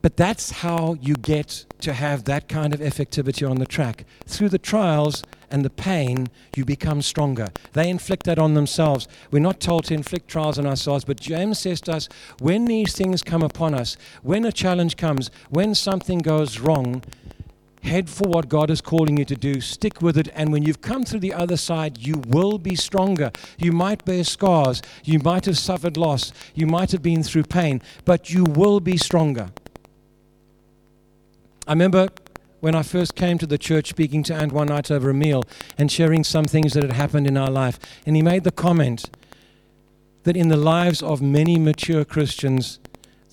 but 0.01 0.17
that's 0.17 0.51
how 0.51 0.97
you 0.99 1.13
get 1.13 1.65
to 1.79 1.93
have 1.93 2.25
that 2.25 2.49
kind 2.49 2.73
of 2.73 2.79
effectivity 2.79 3.49
on 3.49 3.57
the 3.57 3.65
track. 3.65 4.05
Through 4.25 4.49
the 4.49 4.57
trials 4.57 5.23
and 5.51 5.63
the 5.65 5.69
pain, 5.69 6.29
you 6.55 6.65
become 6.65 7.01
stronger. 7.01 7.49
They 7.73 7.89
inflict 7.89 8.23
that 8.25 8.39
on 8.39 8.53
themselves. 8.53 9.07
We're 9.31 9.39
not 9.39 9.59
told 9.59 9.85
to 9.85 9.93
inflict 9.93 10.27
trials 10.27 10.57
on 10.57 10.65
ourselves, 10.65 11.05
but 11.05 11.19
James 11.19 11.59
says 11.59 11.81
to 11.81 11.93
us 11.93 12.09
when 12.39 12.65
these 12.65 12.93
things 12.93 13.23
come 13.23 13.43
upon 13.43 13.73
us, 13.73 13.97
when 14.23 14.45
a 14.45 14.51
challenge 14.51 14.97
comes, 14.97 15.29
when 15.49 15.75
something 15.75 16.19
goes 16.19 16.59
wrong, 16.59 17.03
head 17.83 18.09
for 18.09 18.27
what 18.27 18.47
God 18.47 18.69
is 18.69 18.81
calling 18.81 19.17
you 19.17 19.25
to 19.25 19.35
do, 19.35 19.59
stick 19.59 20.01
with 20.01 20.17
it, 20.17 20.29
and 20.35 20.51
when 20.51 20.63
you've 20.63 20.81
come 20.81 21.03
through 21.03 21.19
the 21.19 21.33
other 21.33 21.57
side, 21.57 21.97
you 21.97 22.21
will 22.27 22.57
be 22.57 22.75
stronger. 22.75 23.31
You 23.57 23.71
might 23.71 24.05
bear 24.05 24.23
scars, 24.23 24.81
you 25.03 25.19
might 25.19 25.45
have 25.45 25.57
suffered 25.57 25.97
loss, 25.97 26.31
you 26.53 26.67
might 26.67 26.91
have 26.91 27.01
been 27.01 27.23
through 27.23 27.43
pain, 27.43 27.81
but 28.05 28.31
you 28.31 28.43
will 28.43 28.79
be 28.79 28.97
stronger. 28.97 29.49
I 31.67 31.73
remember 31.73 32.09
when 32.61 32.75
I 32.75 32.83
first 32.83 33.15
came 33.15 33.37
to 33.39 33.45
the 33.45 33.57
church 33.57 33.89
speaking 33.89 34.23
to 34.23 34.33
Ant 34.33 34.53
one 34.53 34.67
night 34.67 34.89
over 34.89 35.09
a 35.09 35.13
meal 35.13 35.43
and 35.77 35.91
sharing 35.91 36.23
some 36.23 36.45
things 36.45 36.73
that 36.73 36.83
had 36.83 36.93
happened 36.93 37.27
in 37.27 37.35
our 37.35 37.49
life. 37.49 37.79
And 38.05 38.15
he 38.15 38.21
made 38.21 38.43
the 38.43 38.51
comment 38.51 39.09
that 40.23 40.37
in 40.37 40.47
the 40.47 40.57
lives 40.57 41.01
of 41.01 41.21
many 41.21 41.57
mature 41.57 42.05
Christians 42.05 42.79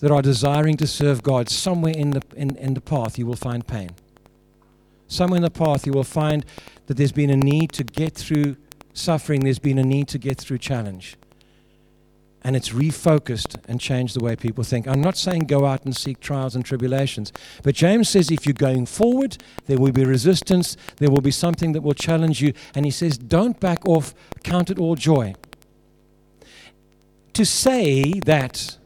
that 0.00 0.10
are 0.10 0.22
desiring 0.22 0.76
to 0.78 0.86
serve 0.86 1.22
God, 1.22 1.50
somewhere 1.50 1.92
in 1.92 2.10
the, 2.12 2.22
in, 2.36 2.56
in 2.56 2.74
the 2.74 2.80
path 2.80 3.18
you 3.18 3.26
will 3.26 3.36
find 3.36 3.66
pain. 3.66 3.90
Somewhere 5.08 5.36
in 5.36 5.42
the 5.42 5.50
path 5.50 5.86
you 5.86 5.92
will 5.92 6.04
find 6.04 6.44
that 6.86 6.96
there's 6.96 7.12
been 7.12 7.30
a 7.30 7.36
need 7.36 7.72
to 7.72 7.84
get 7.84 8.14
through 8.14 8.56
suffering, 8.94 9.44
there's 9.44 9.58
been 9.58 9.78
a 9.78 9.84
need 9.84 10.08
to 10.08 10.18
get 10.18 10.38
through 10.38 10.58
challenge 10.58 11.16
and 12.42 12.56
it's 12.56 12.70
refocused 12.70 13.56
and 13.68 13.80
changed 13.80 14.14
the 14.14 14.24
way 14.24 14.36
people 14.36 14.64
think. 14.64 14.86
I'm 14.86 15.00
not 15.00 15.16
saying 15.16 15.42
go 15.46 15.66
out 15.66 15.84
and 15.84 15.96
seek 15.96 16.20
trials 16.20 16.54
and 16.54 16.64
tribulations, 16.64 17.32
but 17.62 17.74
James 17.74 18.08
says 18.08 18.30
if 18.30 18.46
you're 18.46 18.52
going 18.52 18.86
forward, 18.86 19.36
there 19.66 19.78
will 19.78 19.92
be 19.92 20.04
resistance, 20.04 20.76
there 20.96 21.10
will 21.10 21.20
be 21.20 21.30
something 21.30 21.72
that 21.72 21.82
will 21.82 21.94
challenge 21.94 22.40
you, 22.40 22.52
and 22.74 22.84
he 22.84 22.90
says 22.90 23.18
don't 23.18 23.58
back 23.60 23.86
off, 23.86 24.14
count 24.44 24.70
it 24.70 24.78
all 24.78 24.94
joy. 24.94 25.34
To 27.34 27.44
say 27.44 28.20
that 28.20 28.78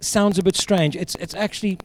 sounds 0.00 0.38
a 0.38 0.42
bit 0.42 0.56
strange. 0.56 0.96
It's, 0.96 1.14
it's 1.16 1.34
actually 1.34 1.78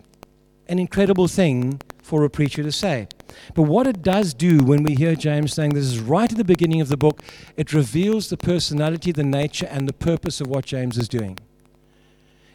an 0.67 0.79
incredible 0.79 1.27
thing 1.27 1.81
for 2.05 2.23
a 2.23 2.29
preacher 2.29 2.61
to 2.61 2.71
say. 2.71 3.07
But 3.55 3.63
what 3.63 3.87
it 3.87 4.03
does 4.03 4.35
do 4.35 4.63
when 4.63 4.83
we 4.83 4.93
hear 4.93 5.15
James 5.15 5.53
saying 5.53 5.73
this 5.73 5.85
is 5.85 5.99
right 5.99 6.31
at 6.31 6.37
the 6.37 6.43
beginning 6.43 6.79
of 6.79 6.87
the 6.87 6.97
book, 6.97 7.23
it 7.57 7.73
reveals 7.73 8.29
the 8.29 8.37
personality, 8.37 9.11
the 9.11 9.23
nature, 9.23 9.65
and 9.65 9.87
the 9.87 9.93
purpose 9.93 10.39
of 10.39 10.45
what 10.45 10.65
James 10.65 10.99
is 10.99 11.09
doing. 11.09 11.39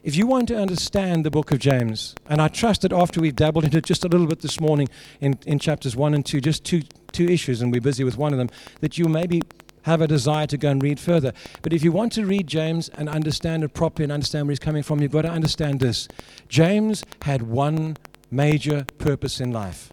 If 0.05 0.15
you 0.15 0.29
want 0.29 0.47
to 0.49 0.57
understand 0.57 1.27
the 1.27 1.33
book 1.33 1.51
of 1.51 1.59
James, 1.59 2.15
and 2.27 2.41
I 2.41 2.47
trust 2.47 2.83
that 2.83 2.93
after 2.93 3.21
we've 3.21 3.35
dabbled 3.35 3.65
into 3.65 3.79
it 3.79 3.85
just 3.85 4.05
a 4.05 4.09
little 4.09 4.29
bit 4.29 4.41
this 4.41 4.61
morning 4.61 4.89
in, 5.21 5.37
in 5.47 5.59
chapters 5.59 5.97
1 5.97 6.15
and 6.15 6.25
2, 6.25 6.41
just 6.41 6.65
two, 6.65 6.83
two 7.11 7.27
issues, 7.27 7.61
and 7.61 7.73
we're 7.73 7.81
busy 7.81 8.05
with 8.05 8.17
one 8.17 8.33
of 8.33 8.39
them, 8.39 8.51
that 8.81 8.99
you 8.99 9.07
maybe 9.07 9.43
have 9.83 10.01
a 10.01 10.07
desire 10.07 10.47
to 10.47 10.57
go 10.57 10.71
and 10.71 10.81
read 10.81 11.01
further. 11.01 11.33
But 11.63 11.73
if 11.73 11.83
you 11.83 11.91
want 11.91 12.13
to 12.13 12.25
read 12.25 12.47
James 12.47 12.89
and 12.91 13.09
understand 13.09 13.65
it 13.65 13.75
properly 13.75 14.05
and 14.05 14.13
understand 14.13 14.47
where 14.47 14.53
he's 14.53 14.61
coming 14.61 14.85
from, 14.85 15.03
you've 15.03 15.13
got 15.13 15.23
to 15.23 15.31
understand 15.31 15.81
this. 15.81 16.07
James 16.49 17.03
had 17.23 17.43
one 17.43 17.97
major 18.31 18.87
purpose 18.99 19.41
in 19.41 19.53
life, 19.53 19.93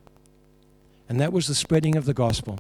and 1.10 1.20
that 1.20 1.34
was 1.34 1.48
the 1.48 1.56
spreading 1.56 1.96
of 1.96 2.06
the 2.06 2.14
gospel. 2.14 2.60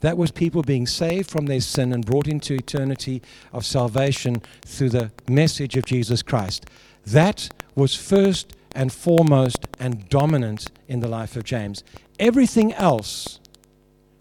That 0.00 0.18
was 0.18 0.30
people 0.30 0.62
being 0.62 0.86
saved 0.86 1.30
from 1.30 1.46
their 1.46 1.60
sin 1.60 1.92
and 1.92 2.04
brought 2.04 2.28
into 2.28 2.54
eternity 2.54 3.22
of 3.52 3.64
salvation 3.64 4.42
through 4.64 4.90
the 4.90 5.10
message 5.28 5.76
of 5.76 5.86
Jesus 5.86 6.22
Christ. 6.22 6.66
That 7.06 7.48
was 7.74 7.94
first 7.94 8.56
and 8.74 8.92
foremost 8.92 9.66
and 9.80 10.08
dominant 10.08 10.70
in 10.86 11.00
the 11.00 11.08
life 11.08 11.34
of 11.34 11.44
James. 11.44 11.82
Everything 12.18 12.74
else 12.74 13.40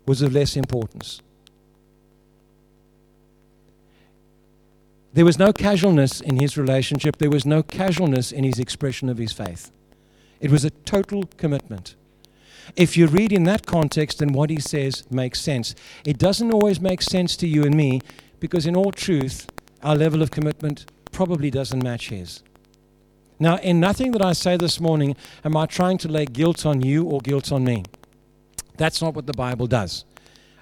was 0.06 0.22
of 0.22 0.34
less 0.34 0.56
importance. 0.56 1.22
There 5.14 5.26
was 5.26 5.40
no 5.40 5.54
casualness 5.54 6.20
in 6.20 6.40
his 6.40 6.58
relationship, 6.58 7.18
there 7.18 7.30
was 7.30 7.46
no 7.46 7.64
casualness 7.64 8.32
in 8.32 8.44
his 8.44 8.60
expression 8.60 9.08
of 9.08 9.18
his 9.18 9.32
faith. 9.32 9.72
It 10.46 10.52
was 10.52 10.64
a 10.64 10.70
total 10.70 11.24
commitment. 11.38 11.96
If 12.76 12.96
you 12.96 13.08
read 13.08 13.32
in 13.32 13.46
that 13.46 13.66
context, 13.66 14.20
then 14.20 14.32
what 14.32 14.52
he 14.52 14.60
says 14.60 15.04
makes 15.10 15.42
sense. 15.42 15.74
It 16.06 16.20
doesn't 16.20 16.54
always 16.54 16.80
make 16.80 17.02
sense 17.02 17.36
to 17.38 17.48
you 17.48 17.64
and 17.64 17.76
me 17.76 18.02
because, 18.40 18.68
in 18.68 18.76
all 18.76 18.92
truth, 18.92 19.50
our 19.82 19.96
level 19.96 20.22
of 20.22 20.30
commitment 20.30 20.86
probably 21.12 21.50
doesn't 21.50 21.82
match 21.84 22.10
his. 22.10 22.44
Now, 23.40 23.58
in 23.58 23.80
nothing 23.80 24.12
that 24.12 24.22
I 24.22 24.34
say 24.34 24.56
this 24.56 24.80
morning 24.80 25.16
am 25.44 25.58
I 25.58 25.66
trying 25.66 25.98
to 25.98 26.08
lay 26.08 26.28
guilt 26.28 26.64
on 26.64 26.80
you 26.80 27.06
or 27.06 27.22
guilt 27.22 27.52
on 27.52 27.64
me. 27.64 27.84
That's 28.78 29.02
not 29.02 29.16
what 29.16 29.26
the 29.26 29.34
Bible 29.34 29.66
does. 29.66 30.06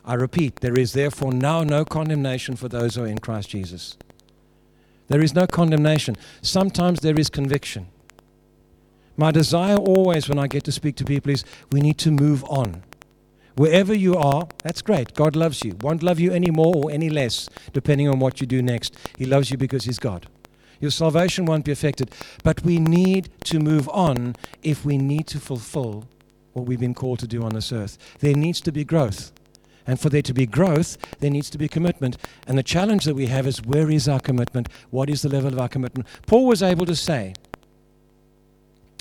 I 0.05 0.13
repeat, 0.13 0.61
there 0.61 0.79
is 0.79 0.93
therefore 0.93 1.33
now 1.33 1.61
no 1.61 1.83
condemnation 1.83 2.55
for 2.55 2.69
those 2.69 2.95
who 2.95 3.03
are 3.03 3.07
in 3.07 3.19
Christ 3.19 3.49
Jesus. 3.49 3.97
There 5.09 5.21
is 5.21 5.35
no 5.35 5.45
condemnation. 5.45 6.15
Sometimes 6.41 7.01
there 7.01 7.19
is 7.19 7.29
conviction. 7.29 7.87
My 9.15 9.31
desire 9.31 9.77
always 9.77 10.27
when 10.27 10.39
I 10.39 10.47
get 10.47 10.63
to 10.63 10.71
speak 10.71 10.95
to 10.97 11.05
people 11.05 11.31
is 11.31 11.43
we 11.71 11.81
need 11.81 11.97
to 11.99 12.11
move 12.11 12.43
on. 12.45 12.83
Wherever 13.55 13.93
you 13.93 14.15
are, 14.15 14.47
that's 14.63 14.81
great. 14.81 15.13
God 15.13 15.35
loves 15.35 15.63
you. 15.63 15.77
Won't 15.81 16.01
love 16.01 16.19
you 16.19 16.31
any 16.31 16.49
more 16.49 16.73
or 16.75 16.89
any 16.89 17.09
less, 17.09 17.47
depending 17.71 18.09
on 18.09 18.17
what 18.17 18.41
you 18.41 18.47
do 18.47 18.63
next. 18.63 18.97
He 19.17 19.25
loves 19.25 19.51
you 19.51 19.57
because 19.57 19.85
He's 19.85 19.99
God. 19.99 20.25
Your 20.79 20.89
salvation 20.89 21.45
won't 21.45 21.65
be 21.65 21.71
affected. 21.71 22.11
But 22.43 22.63
we 22.63 22.79
need 22.79 23.29
to 23.45 23.59
move 23.59 23.87
on 23.89 24.35
if 24.63 24.83
we 24.83 24.97
need 24.97 25.27
to 25.27 25.39
fulfill 25.39 26.09
what 26.53 26.65
we've 26.65 26.79
been 26.79 26.95
called 26.95 27.19
to 27.19 27.27
do 27.27 27.43
on 27.43 27.53
this 27.53 27.71
earth. 27.71 27.97
There 28.19 28.35
needs 28.35 28.59
to 28.61 28.71
be 28.71 28.83
growth. 28.83 29.31
And 29.85 29.99
for 29.99 30.09
there 30.09 30.21
to 30.23 30.33
be 30.33 30.45
growth, 30.45 30.97
there 31.19 31.29
needs 31.29 31.49
to 31.51 31.57
be 31.57 31.67
commitment. 31.67 32.17
And 32.47 32.57
the 32.57 32.63
challenge 32.63 33.05
that 33.05 33.15
we 33.15 33.27
have 33.27 33.45
is 33.45 33.61
where 33.63 33.91
is 33.91 34.07
our 34.07 34.19
commitment? 34.19 34.69
What 34.89 35.09
is 35.09 35.21
the 35.21 35.29
level 35.29 35.53
of 35.53 35.59
our 35.59 35.69
commitment? 35.69 36.07
Paul 36.25 36.47
was 36.47 36.63
able 36.63 36.85
to 36.85 36.95
say 36.95 37.33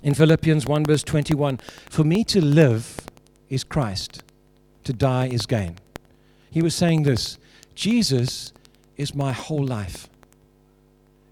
in 0.02 0.14
Philippians 0.14 0.66
1, 0.66 0.85
verse 0.85 1.02
21 1.02 1.59
For 1.90 2.04
me 2.04 2.25
to 2.25 2.40
live 2.40 2.97
is 3.49 3.64
Christ, 3.64 4.23
to 4.85 4.92
die 4.92 5.26
is 5.28 5.47
gain. 5.47 5.76
He 6.50 6.62
was 6.62 6.75
saying 6.75 7.04
this 7.04 7.38
Jesus 7.75 8.53
is 8.96 9.14
my 9.14 9.33
whole 9.33 9.64
life. 9.64 10.09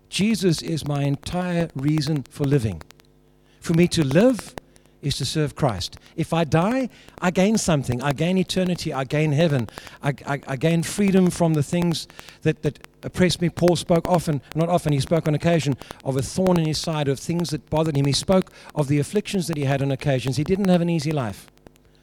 Jesus 0.08 0.60
is 0.62 0.86
my 0.86 1.04
entire 1.04 1.68
reason 1.74 2.24
for 2.24 2.44
living. 2.44 2.82
For 3.60 3.74
me 3.74 3.86
to 3.88 4.02
live 4.02 4.54
is 5.02 5.16
to 5.18 5.24
serve 5.24 5.54
Christ. 5.54 5.96
If 6.16 6.32
I 6.32 6.44
die, 6.44 6.88
I 7.20 7.30
gain 7.30 7.56
something. 7.56 8.02
I 8.02 8.12
gain 8.12 8.36
eternity. 8.36 8.92
I 8.92 9.04
gain 9.04 9.32
heaven. 9.32 9.68
I, 10.02 10.14
I, 10.26 10.40
I, 10.46 10.56
gain 10.56 10.82
freedom 10.82 11.30
from 11.30 11.54
the 11.54 11.62
things 11.62 12.06
that, 12.42 12.62
that 12.62 12.86
oppressed 13.04 13.40
me. 13.40 13.48
Paul 13.48 13.76
spoke 13.76 14.08
often, 14.08 14.42
not 14.54 14.68
often, 14.68 14.92
he 14.92 15.00
spoke 15.00 15.26
on 15.26 15.34
occasion 15.34 15.76
of 16.04 16.16
a 16.16 16.22
thorn 16.22 16.58
in 16.58 16.66
his 16.66 16.78
side, 16.78 17.08
of 17.08 17.18
things 17.18 17.50
that 17.50 17.68
bothered 17.70 17.96
him. 17.96 18.06
He 18.06 18.12
spoke 18.12 18.50
of 18.74 18.88
the 18.88 18.98
afflictions 18.98 19.48
that 19.48 19.56
he 19.56 19.64
had 19.64 19.82
on 19.82 19.90
occasions. 19.90 20.36
He 20.36 20.44
didn't 20.44 20.68
have 20.68 20.80
an 20.80 20.90
easy 20.90 21.12
life. 21.12 21.46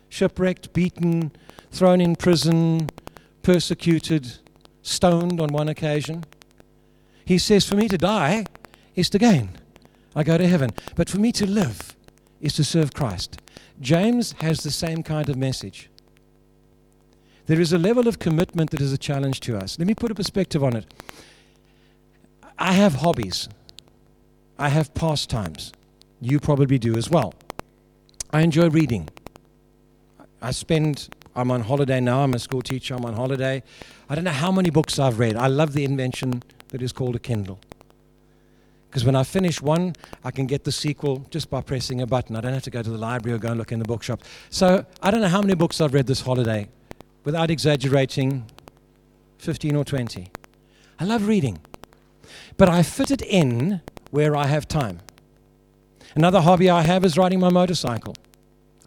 Shipwrecked, 0.10 0.74
beaten, 0.74 1.32
thrown 1.72 2.02
in 2.02 2.16
prison, 2.16 2.90
persecuted, 3.44 4.40
stoned 4.82 5.42
on 5.42 5.50
one 5.50 5.70
occasion. 5.70 6.24
He 7.26 7.38
says, 7.38 7.68
For 7.68 7.76
me 7.76 7.88
to 7.90 7.98
die 7.98 8.46
is 8.96 9.10
to 9.10 9.20
gain. 9.20 9.50
I 10.16 10.24
go 10.24 10.38
to 10.38 10.48
heaven. 10.48 10.72
But 10.96 11.10
for 11.10 11.20
me 11.20 11.32
to 11.34 11.46
live, 11.46 11.98
is 12.42 12.54
to 12.56 12.64
serve 12.64 12.94
Christ. 12.94 13.42
James 13.80 14.34
has 14.40 14.62
the 14.62 14.72
same 14.72 15.04
kind 15.04 15.30
of 15.30 15.38
message. 15.38 15.90
There 17.48 17.62
is 17.62 17.74
a 17.74 17.78
level 17.78 18.08
of 18.08 18.20
commitment 18.20 18.72
that 18.72 18.82
is 18.82 18.94
a 18.94 18.98
challenge 18.98 19.40
to 19.42 19.58
us. 19.58 19.80
Let 19.80 19.88
me 19.88 19.96
put 19.96 20.12
a 20.12 20.16
perspective 20.16 20.64
on 20.64 20.76
it. 20.76 20.86
I 22.60 22.74
have 22.74 22.96
hobbies, 22.96 23.50
I 24.60 24.70
have 24.70 24.94
pastimes. 24.94 25.72
You 26.20 26.40
probably 26.40 26.78
do 26.78 26.96
as 26.96 27.10
well. 27.10 27.34
I 28.32 28.42
enjoy 28.42 28.70
reading. 28.70 29.08
I 30.42 30.52
spend, 30.52 31.10
I'm 31.36 31.52
on 31.52 31.62
holiday 31.62 32.00
now, 32.00 32.24
I'm 32.24 32.34
a 32.34 32.40
school 32.40 32.62
teacher, 32.62 32.96
I'm 32.96 33.06
on 33.06 33.14
holiday. 33.14 33.64
I 34.10 34.16
don't 34.16 34.24
know 34.24 34.32
how 34.32 34.52
many 34.52 34.70
books 34.70 35.00
I've 35.00 35.20
read. 35.20 35.36
I 35.36 35.48
love 35.48 35.74
the 35.74 35.86
invention 35.86 36.44
that 36.70 36.82
is 36.82 36.92
called 36.92 37.16
a 37.16 37.20
Kindle. 37.20 37.60
Because 38.90 39.06
when 39.06 39.16
I 39.16 39.24
finish 39.24 39.62
one, 39.62 39.94
I 40.24 40.32
can 40.32 40.48
get 40.48 40.64
the 40.64 40.72
sequel 40.72 41.26
just 41.30 41.50
by 41.50 41.62
pressing 41.62 42.02
a 42.02 42.08
button. 42.08 42.36
I 42.36 42.42
don't 42.42 42.54
have 42.54 42.64
to 42.64 42.72
go 42.72 42.82
to 42.82 42.90
the 42.90 42.98
library 42.98 43.36
or 43.36 43.40
go 43.40 43.50
and 43.50 43.58
look 43.58 43.72
in 43.72 43.80
the 43.80 43.86
bookshop. 43.86 44.22
So 44.50 44.86
I 45.02 45.12
don't 45.12 45.22
know 45.22 45.28
how 45.28 45.42
many 45.42 45.56
books 45.56 45.80
I've 45.80 45.94
read 45.94 46.08
this 46.08 46.22
holiday, 46.22 46.68
without 47.28 47.52
exaggerating, 47.52 48.46
15 49.40 49.76
or 49.76 49.84
20. 49.84 50.32
I 50.98 51.04
love 51.04 51.28
reading. 51.28 51.60
But 52.56 52.70
I 52.70 52.84
fit 52.84 53.12
it 53.12 53.22
in 53.22 53.82
where 54.12 54.34
I 54.34 54.48
have 54.48 54.66
time. 54.66 55.02
Another 56.16 56.40
hobby 56.40 56.70
I 56.70 56.84
have 56.84 57.04
is 57.04 57.18
riding 57.18 57.42
my 57.42 57.50
motorcycle. 57.50 58.16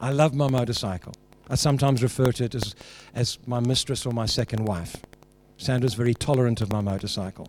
I 0.01 0.11
love 0.13 0.33
my 0.33 0.49
motorcycle. 0.49 1.13
I 1.51 1.55
sometimes 1.57 2.03
refer 2.03 2.33
to 2.33 2.45
it 2.45 2.55
as, 2.55 2.75
as 3.15 3.39
my 3.47 3.61
mistress 3.61 4.07
or 4.07 4.15
my 4.15 4.25
second 4.25 4.65
wife. 4.65 4.97
Sandra's 5.59 5.93
very 5.93 6.15
tolerant 6.15 6.63
of 6.63 6.73
my 6.73 6.81
motorcycle. 6.81 7.47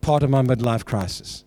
Part 0.00 0.24
of 0.24 0.30
my 0.30 0.42
midlife 0.42 0.84
crisis. 0.84 1.44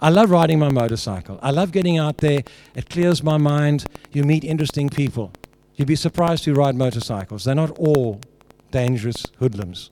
I 0.00 0.08
love 0.08 0.30
riding 0.30 0.58
my 0.58 0.70
motorcycle. 0.70 1.38
I 1.42 1.50
love 1.50 1.70
getting 1.70 1.98
out 1.98 2.16
there. 2.16 2.44
It 2.74 2.88
clears 2.88 3.22
my 3.22 3.36
mind. 3.36 3.84
You 4.10 4.24
meet 4.24 4.42
interesting 4.42 4.88
people. 4.88 5.32
You'd 5.76 5.88
be 5.88 5.96
surprised 5.96 6.44
who 6.44 6.54
ride 6.54 6.76
motorcycles. 6.76 7.44
They're 7.44 7.54
not 7.54 7.70
all 7.78 8.20
dangerous 8.70 9.24
hoodlums. 9.38 9.90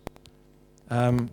Um, 0.91 1.31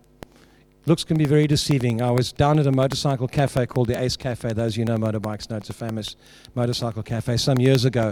looks 0.85 1.03
can 1.03 1.17
be 1.17 1.25
very 1.25 1.47
deceiving. 1.47 2.01
I 2.01 2.11
was 2.11 2.31
down 2.31 2.59
at 2.59 2.65
a 2.65 2.71
motorcycle 2.71 3.27
cafe 3.27 3.65
called 3.65 3.87
the 3.87 4.01
Ace 4.01 4.17
Cafe. 4.17 4.53
Those 4.53 4.77
you 4.77 4.85
know 4.85 4.97
motorbikes 4.97 5.49
know 5.49 5.57
it's 5.57 5.69
a 5.69 5.73
famous 5.73 6.15
motorcycle 6.55 7.03
cafe 7.03 7.37
some 7.37 7.59
years 7.59 7.85
ago, 7.85 8.11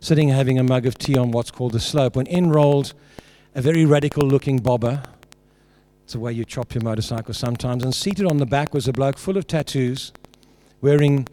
sitting 0.00 0.28
having 0.28 0.58
a 0.58 0.62
mug 0.62 0.86
of 0.86 0.96
tea 0.96 1.18
on 1.18 1.30
what's 1.30 1.50
called 1.50 1.72
the 1.72 1.80
slope 1.80 2.16
when 2.16 2.26
in 2.26 2.50
rolled 2.50 2.94
a 3.54 3.60
very 3.60 3.84
radical 3.84 4.26
looking 4.26 4.58
bobber 4.58 5.02
it's 6.04 6.12
the 6.12 6.20
way 6.20 6.32
you 6.32 6.44
chop 6.44 6.74
your 6.74 6.84
motorcycle 6.84 7.32
sometimes. 7.32 7.82
And 7.82 7.94
seated 7.94 8.26
on 8.26 8.36
the 8.36 8.46
back 8.46 8.74
was 8.74 8.86
a 8.86 8.92
bloke 8.92 9.16
full 9.16 9.38
of 9.38 9.46
tattoos, 9.46 10.12
wearing 10.82 11.26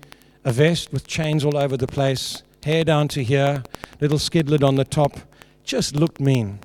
a 0.46 0.54
vest 0.54 0.94
with 0.94 1.06
chains 1.06 1.44
all 1.44 1.58
over 1.58 1.76
the 1.76 1.88
place, 1.88 2.42
hair 2.64 2.86
down 2.86 3.10
to 3.10 3.24
here, 3.24 3.64
little 4.02 4.20
skid 4.20 4.50
lid 4.50 4.64
on 4.64 4.76
the 4.76 4.84
top. 4.84 5.18
Just 5.64 5.96
looked 5.96 6.20
mean. 6.20 6.60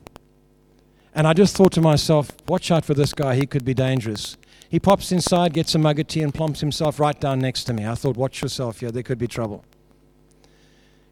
And 1.14 1.27
I 1.27 1.33
just 1.33 1.57
thought 1.57 1.72
to 1.72 1.81
myself, 1.81 2.33
watch 2.49 2.70
out 2.70 2.85
for 2.85 2.94
this 2.94 3.12
guy, 3.12 3.37
he 3.37 3.46
could 3.46 3.64
be 3.64 3.75
dangerous. 3.75 4.37
He 4.68 4.81
pops 4.81 5.12
inside, 5.12 5.55
gets 5.55 5.75
a 5.75 5.79
mug 5.79 6.01
of 6.01 6.09
tea, 6.09 6.22
and 6.22 6.35
plumps 6.35 6.61
himself 6.61 6.99
right 6.99 7.18
down 7.18 7.38
next 7.38 7.64
to 7.64 7.72
me. 7.72 7.87
I 7.87 7.94
thought, 7.94 8.16
watch 8.16 8.42
yourself 8.42 8.81
here, 8.81 8.90
there 8.90 9.03
could 9.03 9.18
be 9.18 9.29
trouble. 9.29 9.64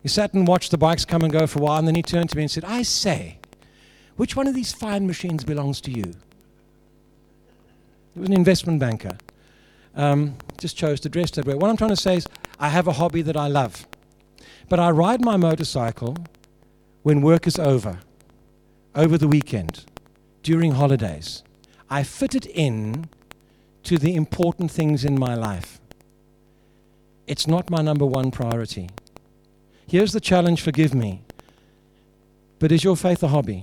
He 0.02 0.08
sat 0.08 0.34
and 0.34 0.46
watched 0.46 0.70
the 0.70 0.78
bikes 0.78 1.04
come 1.04 1.22
and 1.22 1.32
go 1.32 1.46
for 1.46 1.60
a 1.60 1.62
while, 1.62 1.78
and 1.78 1.88
then 1.88 1.94
he 1.94 2.02
turned 2.02 2.28
to 2.30 2.37
me 2.37 2.42
and 2.42 2.50
said, 2.50 2.64
I 2.64 2.82
say, 2.82 3.38
which 4.16 4.37
one 4.37 4.46
of 4.46 4.54
these 4.54 4.72
fine 4.72 5.06
machines 5.06 5.44
belongs 5.44 5.80
to 5.82 5.90
you? 5.90 6.14
He 8.12 8.20
was 8.20 8.28
an 8.28 8.34
investment 8.34 8.80
banker. 8.80 9.16
Um, 9.94 10.37
just 10.58 10.76
chose 10.76 11.00
to 11.00 11.08
dress 11.08 11.30
that 11.32 11.46
way. 11.46 11.54
What 11.54 11.70
I'm 11.70 11.76
trying 11.76 11.90
to 11.90 11.96
say 11.96 12.16
is, 12.16 12.26
I 12.58 12.68
have 12.68 12.87
a 12.87 12.92
hobby 12.92 13.22
that 13.22 13.37
I 13.37 13.48
love. 13.48 13.87
But 14.68 14.80
I 14.80 14.90
ride 14.90 15.24
my 15.24 15.37
motorcycle 15.37 16.16
when 17.02 17.20
work 17.20 17.46
is 17.46 17.59
over, 17.59 18.00
over 18.94 19.18
the 19.18 19.28
weekend, 19.28 19.85
during 20.42 20.72
holidays. 20.72 21.42
I 21.90 22.02
fit 22.02 22.35
it 22.35 22.46
in 22.46 23.09
to 23.85 23.98
the 23.98 24.14
important 24.14 24.70
things 24.70 25.04
in 25.04 25.18
my 25.18 25.35
life. 25.35 25.80
It's 27.26 27.46
not 27.46 27.70
my 27.70 27.83
number 27.83 28.07
one 28.07 28.30
priority. 28.30 28.90
Here's 29.87 30.12
the 30.12 30.20
challenge 30.20 30.62
forgive 30.62 30.94
me. 30.94 31.22
But 32.59 32.72
is 32.72 32.85
your 32.85 32.96
faith 32.96 33.22
a 33.22 33.28
hobby? 33.28 33.62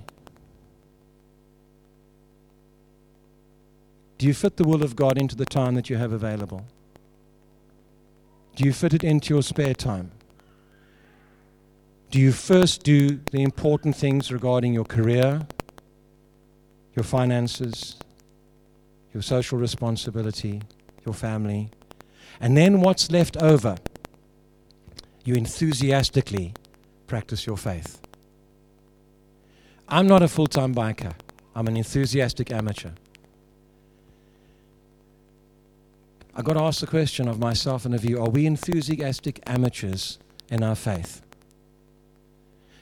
Do 4.17 4.27
you 4.27 4.33
fit 4.35 4.57
the 4.57 4.63
will 4.63 4.83
of 4.83 4.95
God 4.95 5.17
into 5.17 5.35
the 5.35 5.47
time 5.47 5.73
that 5.73 5.89
you 5.89 5.97
have 5.97 6.11
available? 6.11 6.63
Do 8.55 8.63
you 8.63 8.73
fit 8.73 8.93
it 8.93 9.03
into 9.03 9.33
your 9.33 9.41
spare 9.41 9.73
time? 9.73 10.11
Do 12.11 12.19
you 12.19 12.33
first 12.33 12.83
do 12.83 13.21
the 13.31 13.41
important 13.41 13.95
things 13.95 14.33
regarding 14.33 14.73
your 14.73 14.83
career, 14.83 15.47
your 16.93 17.05
finances, 17.05 17.95
your 19.13 19.23
social 19.23 19.57
responsibility, 19.57 20.61
your 21.05 21.13
family, 21.13 21.69
and 22.41 22.57
then 22.57 22.81
what's 22.81 23.09
left 23.11 23.37
over? 23.37 23.77
You 25.23 25.35
enthusiastically 25.35 26.53
practice 27.07 27.47
your 27.47 27.55
faith. 27.55 28.01
I'm 29.87 30.05
not 30.05 30.21
a 30.21 30.27
full 30.27 30.47
time 30.47 30.75
biker, 30.75 31.13
I'm 31.55 31.67
an 31.69 31.77
enthusiastic 31.77 32.51
amateur. 32.51 32.91
I've 36.35 36.43
got 36.43 36.53
to 36.53 36.61
ask 36.61 36.81
the 36.81 36.87
question 36.87 37.29
of 37.29 37.39
myself 37.39 37.85
and 37.85 37.95
of 37.95 38.03
you 38.03 38.19
are 38.19 38.29
we 38.29 38.45
enthusiastic 38.45 39.39
amateurs 39.47 40.19
in 40.49 40.61
our 40.61 40.75
faith? 40.75 41.21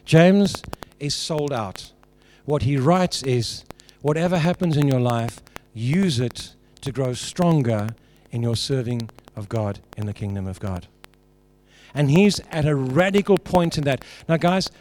James 0.10 0.64
is 1.00 1.14
sold 1.14 1.54
out. 1.54 1.92
What 2.46 2.64
he 2.64 2.78
writes 2.78 3.22
is 3.22 3.64
whatever 4.02 4.40
happens 4.40 4.76
in 4.76 4.88
your 4.88 5.00
life, 5.00 5.40
use 5.72 6.20
it 6.20 6.56
to 6.82 6.92
grow 6.92 7.14
stronger 7.14 7.90
in 8.32 8.42
your 8.42 8.56
serving 8.56 9.12
of 9.36 9.48
God 9.50 9.82
in 9.98 10.08
the 10.08 10.14
kingdom 10.14 10.48
of 10.48 10.60
God. 10.60 10.88
And 11.94 12.10
he's 12.10 12.40
at 12.50 12.66
a 12.66 12.76
radical 12.76 13.38
point 13.38 13.78
in 13.78 13.84
that. 13.84 14.04
Now, 14.28 14.38
guys, 14.38 14.72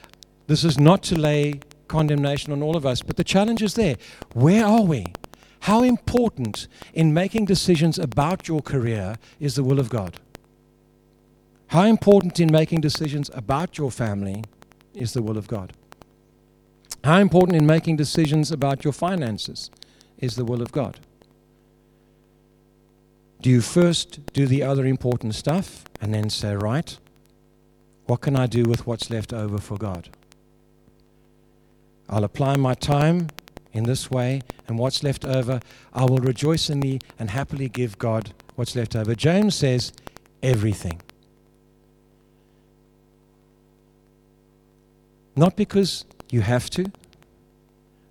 this 0.47 0.65
is 0.65 0.79
not 0.79 1.03
to 1.03 1.15
lay 1.15 1.61
condemnation 1.89 2.51
on 2.51 2.63
all 2.63 2.75
of 2.75 2.87
us, 2.87 3.03
but 3.03 3.19
the 3.19 3.23
challenge 3.23 3.63
is 3.63 3.75
there. 3.75 3.97
Where 4.33 4.65
are 4.65 4.81
we? 4.81 5.13
How 5.61 5.83
important 5.83 6.69
in 6.95 7.13
making 7.13 7.45
decisions 7.45 7.99
about 7.99 8.49
your 8.49 8.63
career 8.63 9.17
is 9.41 9.57
the 9.57 9.63
will 9.63 9.79
of 9.79 9.91
God? 9.91 10.17
How 11.67 11.83
important 11.83 12.41
in 12.41 12.51
making 12.51 12.81
decisions 12.81 13.31
about 13.35 13.77
your 13.77 13.91
family 13.91 14.45
is 14.99 15.13
the 15.13 15.23
will 15.23 15.39
of 15.39 15.49
God? 15.49 15.73
How 17.05 17.19
important 17.19 17.57
in 17.57 17.67
making 17.67 17.97
decisions 17.97 18.51
about 18.51 18.85
your 18.85 18.93
finances 18.93 19.71
is 20.19 20.37
the 20.37 20.45
will 20.45 20.63
of 20.63 20.73
God? 20.73 20.99
Do 23.41 23.51
you 23.51 23.61
first 23.61 24.33
do 24.33 24.47
the 24.47 24.63
other 24.63 24.85
important 24.85 25.35
stuff 25.35 25.85
and 26.01 26.13
then 26.13 26.29
say, 26.29 26.57
right, 26.57 26.99
what 28.07 28.21
can 28.21 28.35
I 28.37 28.47
do 28.47 28.65
with 28.65 28.87
what's 28.87 29.11
left 29.11 29.33
over 29.33 29.59
for 29.59 29.77
God? 29.77 30.09
I'll 32.09 32.25
apply 32.25 32.57
my 32.57 32.75
time 32.75 33.29
in 33.73 33.85
this 33.85 34.11
way, 34.11 34.41
and 34.67 34.79
what's 34.79 35.03
left 35.03 35.27
over, 35.27 35.61
I 35.93 36.05
will 36.05 36.19
rejoice 36.19 36.71
in 36.71 36.81
thee 36.81 37.01
and 37.19 37.31
happily 37.31 37.69
give 37.69 37.99
God 37.99 38.33
what's 38.57 38.75
left 38.75 38.97
over. 38.97 39.15
James 39.15 39.55
says, 39.55 39.93
everything. 40.43 41.01
Not 45.39 45.55
because 45.55 46.05
you 46.33 46.41
have 46.41 46.69
to, 46.71 46.91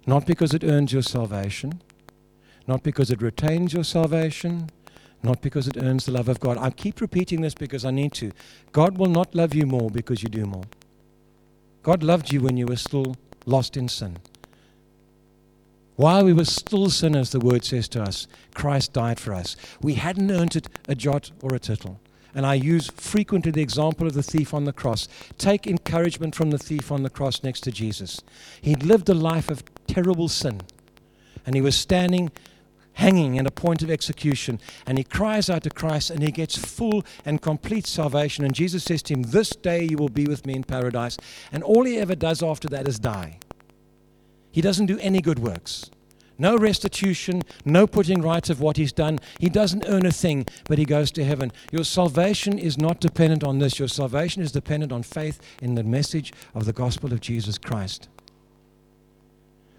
not 0.05 0.25
because 0.25 0.53
it 0.53 0.63
earns 0.63 0.93
your 0.93 1.01
salvation, 1.01 1.81
not 2.67 2.83
because 2.83 3.11
it 3.11 3.21
retains 3.21 3.73
your 3.73 3.83
salvation, 3.83 4.69
not 5.21 5.41
because 5.41 5.67
it 5.67 5.75
earns 5.75 6.05
the 6.05 6.13
love 6.13 6.29
of 6.29 6.39
God. 6.39 6.57
I 6.57 6.69
keep 6.69 7.01
repeating 7.01 7.41
this 7.41 7.53
because 7.53 7.83
I 7.83 7.91
need 7.91 8.13
to. 8.13 8.31
God 8.71 8.97
will 8.97 9.09
not 9.09 9.35
love 9.35 9.53
you 9.53 9.65
more 9.65 9.89
because 9.89 10.23
you 10.23 10.29
do 10.29 10.45
more. 10.45 10.63
God 11.83 12.01
loved 12.01 12.31
you 12.31 12.39
when 12.39 12.55
you 12.55 12.65
were 12.65 12.77
still 12.77 13.17
lost 13.45 13.75
in 13.75 13.89
sin. 13.89 14.19
While 15.97 16.23
we 16.23 16.31
were 16.31 16.45
still 16.45 16.89
sinners, 16.89 17.31
the 17.31 17.41
word 17.41 17.65
says 17.65 17.89
to 17.89 18.03
us, 18.03 18.29
Christ 18.55 18.93
died 18.93 19.19
for 19.19 19.33
us. 19.33 19.57
We 19.81 19.95
hadn't 19.95 20.31
earned 20.31 20.55
it 20.55 20.69
a 20.87 20.95
jot 20.95 21.31
or 21.41 21.53
a 21.53 21.59
tittle. 21.59 21.99
And 22.37 22.45
I 22.45 22.53
use 22.53 22.85
frequently 22.91 23.51
the 23.51 23.63
example 23.63 24.05
of 24.05 24.13
the 24.13 24.21
thief 24.21 24.53
on 24.53 24.65
the 24.65 24.71
cross. 24.71 25.07
Take 25.39 25.65
encouragement 25.65 26.35
from 26.35 26.51
the 26.51 26.59
thief 26.59 26.91
on 26.91 27.01
the 27.01 27.09
cross 27.09 27.41
next 27.41 27.61
to 27.61 27.71
Jesus. 27.71 28.21
He'd 28.61 28.83
lived 28.83 29.09
a 29.09 29.15
life 29.15 29.49
of 29.49 29.63
terrible 29.87 30.29
sin, 30.29 30.61
and 31.47 31.55
he 31.55 31.61
was 31.61 31.75
standing 31.75 32.31
hanging 32.93 33.39
at 33.39 33.47
a 33.47 33.51
point 33.51 33.81
of 33.81 33.89
execution. 33.89 34.61
And 34.85 34.99
he 34.99 35.03
cries 35.03 35.49
out 35.49 35.63
to 35.63 35.71
Christ 35.71 36.11
and 36.11 36.21
he 36.21 36.31
gets 36.31 36.55
full 36.55 37.03
and 37.25 37.41
complete 37.41 37.87
salvation. 37.87 38.45
And 38.45 38.53
Jesus 38.53 38.83
says 38.83 39.01
to 39.03 39.15
him, 39.15 39.23
This 39.23 39.49
day 39.49 39.83
you 39.83 39.97
will 39.97 40.09
be 40.09 40.27
with 40.27 40.45
me 40.45 40.53
in 40.53 40.63
paradise. 40.63 41.17
And 41.51 41.63
all 41.63 41.85
he 41.85 41.97
ever 41.97 42.15
does 42.15 42.43
after 42.43 42.67
that 42.69 42.87
is 42.87 42.99
die. 42.99 43.39
He 44.51 44.61
doesn't 44.61 44.85
do 44.85 44.99
any 44.99 45.21
good 45.21 45.39
works. 45.39 45.89
No 46.39 46.55
restitution, 46.55 47.41
no 47.65 47.87
putting 47.87 48.21
right 48.21 48.47
of 48.49 48.61
what 48.61 48.77
he's 48.77 48.93
done. 48.93 49.19
He 49.39 49.49
doesn't 49.49 49.85
earn 49.87 50.05
a 50.05 50.11
thing, 50.11 50.45
but 50.65 50.77
he 50.77 50.85
goes 50.85 51.11
to 51.11 51.23
heaven. 51.23 51.51
Your 51.71 51.83
salvation 51.83 52.59
is 52.59 52.77
not 52.77 52.99
dependent 52.99 53.43
on 53.43 53.59
this. 53.59 53.79
Your 53.79 53.87
salvation 53.87 54.43
is 54.43 54.51
dependent 54.51 54.91
on 54.91 55.03
faith 55.03 55.39
in 55.61 55.75
the 55.75 55.83
message 55.83 56.31
of 56.53 56.65
the 56.65 56.73
gospel 56.73 57.11
of 57.11 57.21
Jesus 57.21 57.57
Christ. 57.57 58.07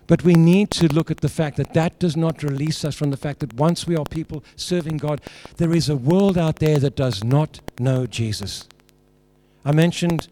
But 0.09 0.25
we 0.25 0.35
need 0.35 0.71
to 0.73 0.93
look 0.93 1.11
at 1.11 1.21
the 1.21 1.29
fact 1.29 1.59
that 1.59 1.75
that 1.75 1.99
does 1.99 2.17
not 2.17 2.43
release 2.43 2.83
us 2.85 2.95
from 2.95 3.11
the 3.11 3.17
fact 3.17 3.41
that 3.41 3.55
once 3.55 3.87
we 3.87 3.95
are 3.95 4.07
people 4.07 4.43
serving 4.57 4.97
God, 4.97 5.21
there 5.59 5.75
is 5.75 5.89
a 5.89 5.97
world 5.97 6.39
out 6.39 6.57
there 6.57 6.79
that 6.79 6.97
does 6.97 7.23
not 7.23 7.61
know 7.79 8.07
Jesus. 8.07 8.67
I 9.67 9.73
mentioned 9.73 10.29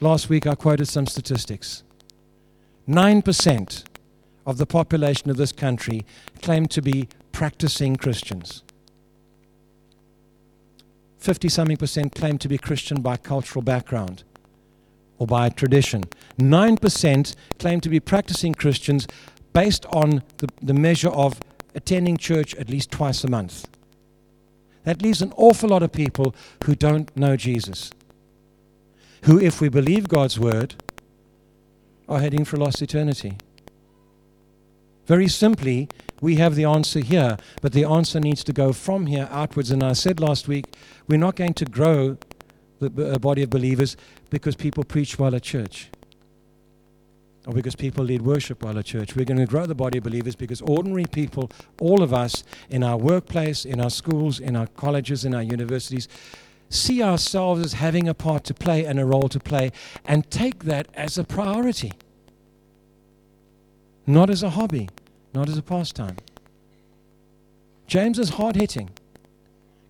last 0.00 0.28
week, 0.28 0.46
I 0.46 0.54
quoted 0.54 0.88
some 0.88 1.06
statistics. 1.06 1.82
9% 2.86 3.84
of 4.46 4.58
the 4.58 4.66
population 4.66 5.30
of 5.30 5.36
this 5.36 5.52
country 5.52 6.04
claim 6.40 6.66
to 6.66 6.82
be 6.82 7.08
practicing 7.32 7.96
Christians. 7.96 8.62
50 11.18 11.48
something 11.48 11.76
percent 11.76 12.14
claim 12.14 12.36
to 12.38 12.48
be 12.48 12.58
Christian 12.58 13.00
by 13.00 13.16
cultural 13.16 13.62
background 13.62 14.24
or 15.18 15.26
by 15.26 15.48
tradition. 15.48 16.02
9% 16.38 17.36
claim 17.60 17.80
to 17.80 17.88
be 17.88 18.00
practicing 18.00 18.54
Christians 18.54 19.06
based 19.52 19.86
on 19.86 20.22
the, 20.38 20.48
the 20.60 20.74
measure 20.74 21.10
of 21.10 21.40
attending 21.74 22.16
church 22.16 22.54
at 22.56 22.68
least 22.68 22.90
twice 22.90 23.22
a 23.22 23.30
month. 23.30 23.68
That 24.84 25.00
leaves 25.00 25.22
an 25.22 25.32
awful 25.36 25.68
lot 25.68 25.84
of 25.84 25.92
people 25.92 26.34
who 26.64 26.74
don't 26.74 27.16
know 27.16 27.36
Jesus, 27.36 27.92
who, 29.24 29.38
if 29.38 29.60
we 29.60 29.68
believe 29.68 30.08
God's 30.08 30.40
word, 30.40 30.74
are 32.08 32.18
heading 32.18 32.44
for 32.44 32.56
lost 32.56 32.82
eternity. 32.82 33.38
Very 35.06 35.28
simply, 35.28 35.88
we 36.20 36.36
have 36.36 36.54
the 36.54 36.64
answer 36.64 37.00
here, 37.00 37.36
but 37.60 37.72
the 37.72 37.84
answer 37.84 38.20
needs 38.20 38.44
to 38.44 38.52
go 38.52 38.72
from 38.72 39.06
here 39.06 39.28
outwards. 39.30 39.70
And 39.70 39.82
I 39.82 39.92
said 39.94 40.20
last 40.20 40.48
week, 40.48 40.66
we're 41.08 41.18
not 41.18 41.36
going 41.36 41.54
to 41.54 41.64
grow 41.64 42.16
the 42.78 43.18
body 43.20 43.42
of 43.42 43.50
believers 43.50 43.96
because 44.30 44.56
people 44.56 44.82
preach 44.84 45.18
while 45.18 45.34
at 45.34 45.42
church 45.42 45.90
or 47.46 47.52
because 47.52 47.74
people 47.74 48.04
lead 48.04 48.22
worship 48.22 48.62
while 48.62 48.78
at 48.78 48.84
church. 48.84 49.16
We're 49.16 49.24
going 49.24 49.38
to 49.38 49.46
grow 49.46 49.66
the 49.66 49.74
body 49.74 49.98
of 49.98 50.04
believers 50.04 50.36
because 50.36 50.60
ordinary 50.62 51.06
people, 51.06 51.50
all 51.80 52.02
of 52.02 52.12
us 52.12 52.44
in 52.70 52.82
our 52.82 52.96
workplace, 52.96 53.64
in 53.64 53.80
our 53.80 53.90
schools, 53.90 54.38
in 54.38 54.56
our 54.56 54.66
colleges, 54.68 55.24
in 55.24 55.34
our 55.34 55.42
universities, 55.42 56.08
see 56.68 57.02
ourselves 57.02 57.64
as 57.64 57.72
having 57.74 58.08
a 58.08 58.14
part 58.14 58.44
to 58.44 58.54
play 58.54 58.84
and 58.84 58.98
a 58.98 59.04
role 59.04 59.28
to 59.28 59.40
play 59.40 59.72
and 60.04 60.30
take 60.30 60.64
that 60.64 60.88
as 60.94 61.18
a 61.18 61.24
priority, 61.24 61.92
not 64.06 64.30
as 64.30 64.42
a 64.42 64.50
hobby, 64.50 64.88
not 65.34 65.48
as 65.48 65.56
a 65.56 65.62
pastime. 65.62 66.16
James 67.86 68.18
is 68.18 68.30
hard 68.30 68.56
hitting. 68.56 68.90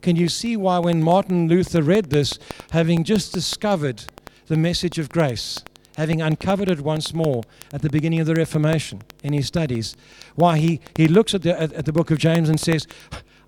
Can 0.01 0.17
you 0.17 0.29
see 0.29 0.57
why, 0.57 0.79
when 0.79 1.03
Martin 1.03 1.49
Luther 1.49 1.83
read 1.83 2.11
this, 2.11 2.39
having 2.73 3.05
just 3.05 3.33
discovered 3.33 4.05
the 4.47 4.57
message 4.57 4.99
of 4.99 5.09
grace, 5.09 5.63
having 5.97 6.21
uncovered 6.21 6.69
it 6.69 6.81
once 6.81 7.15
more 7.15 7.43
at 7.73 7.83
the 7.83 7.91
beginning 7.91 8.19
of 8.19 8.27
the 8.27 8.35
Reformation 8.35 9.03
in 9.23 9.33
his 9.33 9.47
studies, 9.47 9.97
why 10.35 10.59
he, 10.59 10.81
he 10.97 11.07
looks 11.07 11.35
at 11.35 11.43
the, 11.43 11.59
at, 11.59 11.73
at 11.73 11.87
the 11.87 11.93
book 11.93 12.11
of 12.11 12.19
James 12.19 12.49
and 12.49 12.59
says, 12.59 12.87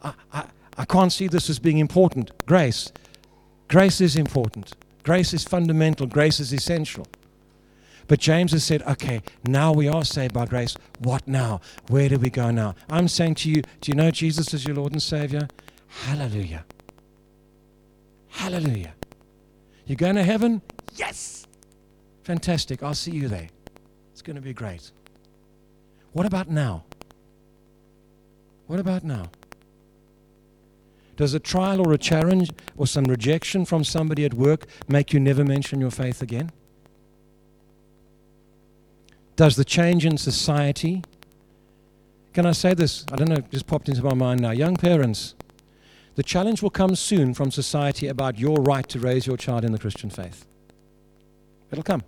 I, 0.03 0.15
I, 0.33 0.45
I 0.79 0.85
can't 0.85 1.13
see 1.13 1.27
this 1.27 1.51
as 1.51 1.59
being 1.59 1.79
important. 1.79 2.31
Grace. 2.47 2.93
Grace 3.69 4.01
is 4.01 4.15
important. 4.15 4.73
Grace 5.03 5.35
is 5.35 5.45
fundamental. 5.45 6.07
Grace 6.07 6.39
is 6.39 6.53
essential. 6.53 7.07
But 8.07 8.21
James 8.21 8.53
has 8.53 8.65
said, 8.65 8.83
okay, 8.83 9.23
now 9.47 9.73
we 9.73 9.89
are 9.89 10.05
saved 10.05 10.35
by 10.35 10.47
grace. 10.47 10.77
What 10.99 11.27
now? 11.27 11.61
Where 11.89 12.09
do 12.09 12.19
we 12.19 12.31
go 12.31 12.51
now? 12.51 12.75
I'm 12.91 13.09
saying 13.09 13.37
to 13.37 13.51
you, 13.51 13.63
do 13.81 13.91
you 13.91 13.95
know 13.95 14.11
Jesus 14.11 14.53
is 14.53 14.67
your 14.67 14.77
Lord 14.77 14.93
and 14.93 15.03
Savior? 15.03 15.49
Hallelujah. 16.05 16.65
Hallelujah. 18.29 18.95
You're 19.87 19.97
going 19.97 20.17
to 20.17 20.23
heaven? 20.23 20.61
Yes. 20.97 21.47
Fantastic. 22.25 22.83
I'll 22.83 22.95
see 22.95 23.13
you 23.13 23.29
there. 23.29 23.49
It's 24.13 24.23
going 24.23 24.37
to 24.37 24.43
be 24.43 24.53
great. 24.53 24.91
What 26.13 26.27
about 26.27 26.51
now? 26.51 26.85
What 28.67 28.81
about 28.81 29.05
now? 29.05 29.31
Does 31.17 31.35
a 31.35 31.41
trial 31.41 31.87
or 31.87 31.93
a 31.93 31.99
challenge 31.99 32.51
or 32.77 32.87
some 32.87 33.05
rejection 33.05 33.65
from 33.65 33.85
somebody 33.85 34.25
at 34.25 34.35
work 34.35 34.67
make 34.89 35.13
you 35.13 35.21
never 35.21 35.45
mention 35.45 35.81
your 35.81 35.91
faith 35.91 36.23
again? 36.23 36.51
Does 39.37 39.57
the 39.57 39.65
change 39.65 40.07
in 40.07 40.17
society, 40.17 41.03
can 42.33 42.47
I 42.47 42.53
say 42.53 42.75
this? 42.75 43.05
I 43.13 43.17
don't 43.17 43.29
know, 43.29 43.37
it 43.37 43.51
just 43.51 43.67
popped 43.67 43.89
into 43.89 44.03
my 44.03 44.15
mind 44.15 44.41
now. 44.41 44.51
Young 44.51 44.77
parents, 44.77 45.35
The 46.15 46.23
challenge 46.23 46.63
will 46.63 46.71
come 46.71 46.95
soon 46.95 47.35
from 47.35 47.51
society 47.51 48.07
about 48.07 48.39
your 48.39 48.59
right 48.59 48.89
to 48.89 49.01
raise 49.01 49.27
your 49.27 49.37
child 49.37 49.65
in 49.65 49.73
the 49.73 49.79
Christian 49.79 50.11
faith. 50.11 50.47
It'll 51.73 51.83
come. 51.83 52.05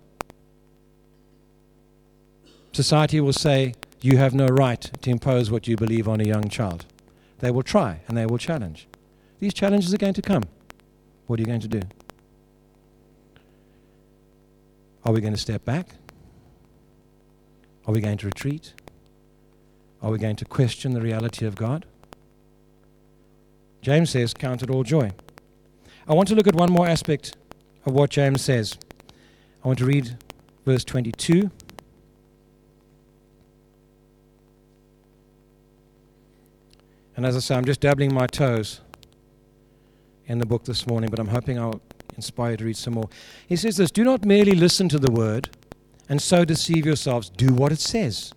Society 2.71 3.19
will 3.19 3.33
say, 3.33 3.73
You 4.01 4.17
have 4.17 4.33
no 4.33 4.47
right 4.47 4.79
to 5.01 5.09
impose 5.09 5.51
what 5.51 5.67
you 5.67 5.75
believe 5.75 6.07
on 6.07 6.21
a 6.21 6.23
young 6.23 6.47
child. 6.47 6.85
They 7.39 7.51
will 7.51 7.63
try 7.63 7.99
and 8.07 8.17
they 8.17 8.25
will 8.25 8.37
challenge. 8.37 8.87
These 9.39 9.53
challenges 9.53 9.93
are 9.93 9.97
going 9.97 10.13
to 10.13 10.21
come. 10.21 10.43
What 11.25 11.39
are 11.39 11.41
you 11.41 11.47
going 11.47 11.59
to 11.61 11.67
do? 11.67 11.81
Are 15.03 15.11
we 15.11 15.19
going 15.19 15.33
to 15.33 15.39
step 15.39 15.65
back? 15.65 15.89
Are 17.87 17.93
we 17.93 18.01
going 18.01 18.17
to 18.17 18.25
retreat? 18.25 18.73
Are 20.01 20.11
we 20.11 20.17
going 20.17 20.35
to 20.35 20.45
question 20.45 20.93
the 20.93 21.01
reality 21.01 21.45
of 21.45 21.55
God? 21.55 21.85
James 23.81 24.09
says, 24.09 24.33
Count 24.33 24.61
it 24.61 24.69
all 24.69 24.83
joy. 24.83 25.11
I 26.07 26.13
want 26.13 26.27
to 26.27 26.35
look 26.35 26.47
at 26.47 26.55
one 26.55 26.71
more 26.71 26.87
aspect 26.87 27.37
of 27.85 27.93
what 27.93 28.09
James 28.09 28.41
says. 28.41 28.77
I 29.63 29.67
want 29.67 29.79
to 29.79 29.85
read 29.85 30.17
verse 30.65 30.83
22. 30.83 31.49
And 37.15 37.25
as 37.25 37.35
I 37.35 37.39
say, 37.39 37.55
I'm 37.55 37.65
just 37.65 37.79
dabbling 37.79 38.13
my 38.13 38.27
toes 38.27 38.81
in 40.27 40.39
the 40.39 40.45
book 40.45 40.65
this 40.65 40.85
morning, 40.85 41.09
but 41.09 41.19
I'm 41.19 41.29
hoping 41.29 41.57
I'll 41.57 41.81
inspire 42.15 42.51
you 42.51 42.57
to 42.57 42.65
read 42.65 42.77
some 42.77 42.95
more. 42.95 43.09
He 43.47 43.55
says 43.55 43.77
this 43.77 43.89
Do 43.89 44.03
not 44.03 44.25
merely 44.25 44.53
listen 44.53 44.89
to 44.89 44.99
the 44.99 45.11
word 45.11 45.49
and 46.09 46.21
so 46.21 46.45
deceive 46.45 46.85
yourselves, 46.85 47.29
do 47.29 47.53
what 47.53 47.71
it 47.71 47.79
says. 47.79 48.33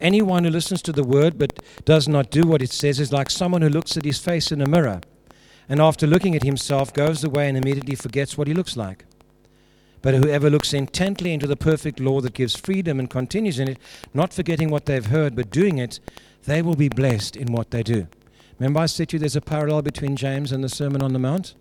Anyone 0.00 0.44
who 0.44 0.50
listens 0.50 0.82
to 0.82 0.92
the 0.92 1.04
word 1.04 1.38
but 1.38 1.60
does 1.84 2.08
not 2.08 2.30
do 2.30 2.42
what 2.42 2.62
it 2.62 2.70
says 2.70 2.98
is 2.98 3.12
like 3.12 3.30
someone 3.30 3.62
who 3.62 3.68
looks 3.68 3.96
at 3.96 4.04
his 4.04 4.18
face 4.18 4.50
in 4.50 4.60
a 4.60 4.68
mirror 4.68 5.00
and 5.68 5.80
after 5.80 6.06
looking 6.06 6.34
at 6.34 6.42
himself 6.42 6.92
goes 6.92 7.24
away 7.24 7.48
and 7.48 7.56
immediately 7.56 7.94
forgets 7.94 8.36
what 8.36 8.48
he 8.48 8.54
looks 8.54 8.76
like. 8.76 9.04
But 10.02 10.14
whoever 10.14 10.50
looks 10.50 10.74
intently 10.74 11.32
into 11.32 11.46
the 11.46 11.56
perfect 11.56 12.00
law 12.00 12.20
that 12.20 12.34
gives 12.34 12.56
freedom 12.56 12.98
and 12.98 13.08
continues 13.08 13.60
in 13.60 13.68
it, 13.68 13.78
not 14.12 14.34
forgetting 14.34 14.68
what 14.68 14.86
they've 14.86 15.06
heard 15.06 15.36
but 15.36 15.50
doing 15.50 15.78
it, 15.78 16.00
they 16.44 16.60
will 16.60 16.74
be 16.74 16.88
blessed 16.88 17.36
in 17.36 17.52
what 17.52 17.70
they 17.70 17.84
do. 17.84 18.08
Remember, 18.58 18.80
I 18.80 18.86
said 18.86 19.10
to 19.10 19.16
you 19.16 19.20
there's 19.20 19.36
a 19.36 19.40
parallel 19.40 19.82
between 19.82 20.16
James 20.16 20.50
and 20.50 20.62
the 20.62 20.68
Sermon 20.68 21.02
on 21.02 21.12
the 21.12 21.18
Mount? 21.18 21.54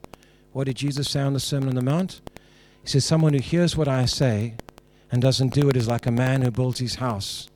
What 0.53 0.65
did 0.65 0.77
Jesus 0.77 1.09
say 1.09 1.21
on 1.21 1.33
the 1.33 1.39
Sermon 1.39 1.69
on 1.69 1.75
the 1.75 1.81
Mount? 1.81 2.21
He 2.83 2.89
says, 2.89 3.05
Someone 3.05 3.33
who 3.33 3.39
hears 3.39 3.77
what 3.77 3.87
I 3.87 4.05
say 4.05 4.55
and 5.11 5.21
doesn't 5.21 5.53
do 5.53 5.69
it 5.69 5.75
is 5.75 5.87
like 5.87 6.05
a 6.05 6.11
man 6.11 6.41
who 6.41 6.51
builds 6.51 6.79
his 6.79 6.95
house 6.95 7.49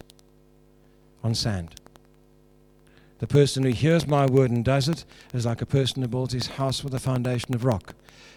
on 1.24 1.34
sand. 1.34 1.80
The 3.20 3.28
person 3.28 3.64
who 3.64 3.70
hears 3.70 4.06
my 4.06 4.26
word 4.26 4.52
and 4.52 4.64
does 4.64 4.90
it 4.90 5.06
is 5.34 5.46
like 5.46 5.62
a 5.62 5.66
person 5.66 6.02
who 6.02 6.08
builds 6.08 6.34
his 6.34 6.48
house 6.48 6.84
with 6.84 6.94
a 6.94 7.00
foundation 7.00 7.56
of 7.56 7.64
rock. 7.64 7.96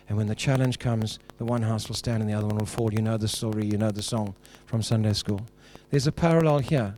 And 0.08 0.16
when 0.16 0.28
the 0.28 0.34
challenge 0.34 0.78
comes, 0.78 1.18
the 1.36 1.44
one 1.44 1.62
house 1.62 1.88
will 1.88 1.96
stand 1.96 2.22
and 2.22 2.30
the 2.30 2.34
other 2.34 2.46
one 2.46 2.58
will 2.58 2.66
fall. 2.66 2.94
You 2.94 3.02
know 3.02 3.16
the 3.16 3.28
story, 3.28 3.66
you 3.66 3.76
know 3.76 3.90
the 3.90 4.02
song 4.02 4.34
from 4.66 4.82
Sunday 4.82 5.12
school. 5.12 5.40
There's 5.90 6.06
a 6.06 6.12
parallel 6.12 6.60
here. 6.60 6.96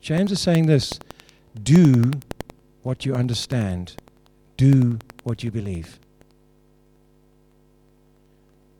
James 0.00 0.32
is 0.32 0.40
saying 0.40 0.66
this 0.66 0.98
do 1.62 2.10
what 2.82 3.04
you 3.04 3.14
understand, 3.14 3.94
do 4.56 4.98
what 5.24 5.44
you 5.44 5.50
believe. 5.50 6.00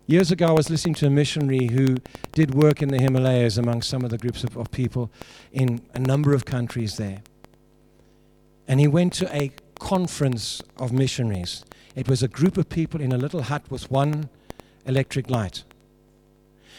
Years 0.09 0.31
ago, 0.31 0.47
I 0.47 0.53
was 0.53 0.71
listening 0.71 0.95
to 0.95 1.07
a 1.07 1.11
missionary 1.11 1.67
who 1.67 1.99
did 2.33 2.55
work 2.55 2.81
in 2.81 2.89
the 2.89 2.99
Himalayas 2.99 3.59
among 3.59 3.83
some 3.83 4.05
of 4.05 4.11
the 4.11 4.17
groups 4.17 4.43
of, 4.43 4.57
of 4.57 4.71
people 4.71 5.11
in 5.53 5.83
a 5.93 5.99
number 5.99 6.33
of 6.33 6.47
countries 6.47 6.97
there. 6.97 7.21
And 8.67 8.81
he 8.81 8.89
went 8.89 9.13
to 9.15 9.37
a 9.37 9.53
conference 9.79 10.63
of 10.79 10.93
missionaries. 10.93 11.63
It 11.95 12.09
was 12.09 12.23
a 12.23 12.29
group 12.29 12.57
of 12.57 12.71
people 12.71 13.03
in 13.03 13.13
a 13.13 13.19
little 13.19 13.43
hut 13.43 13.65
with 13.69 13.91
one 13.91 14.31
electric 14.87 15.29
light. 15.29 15.65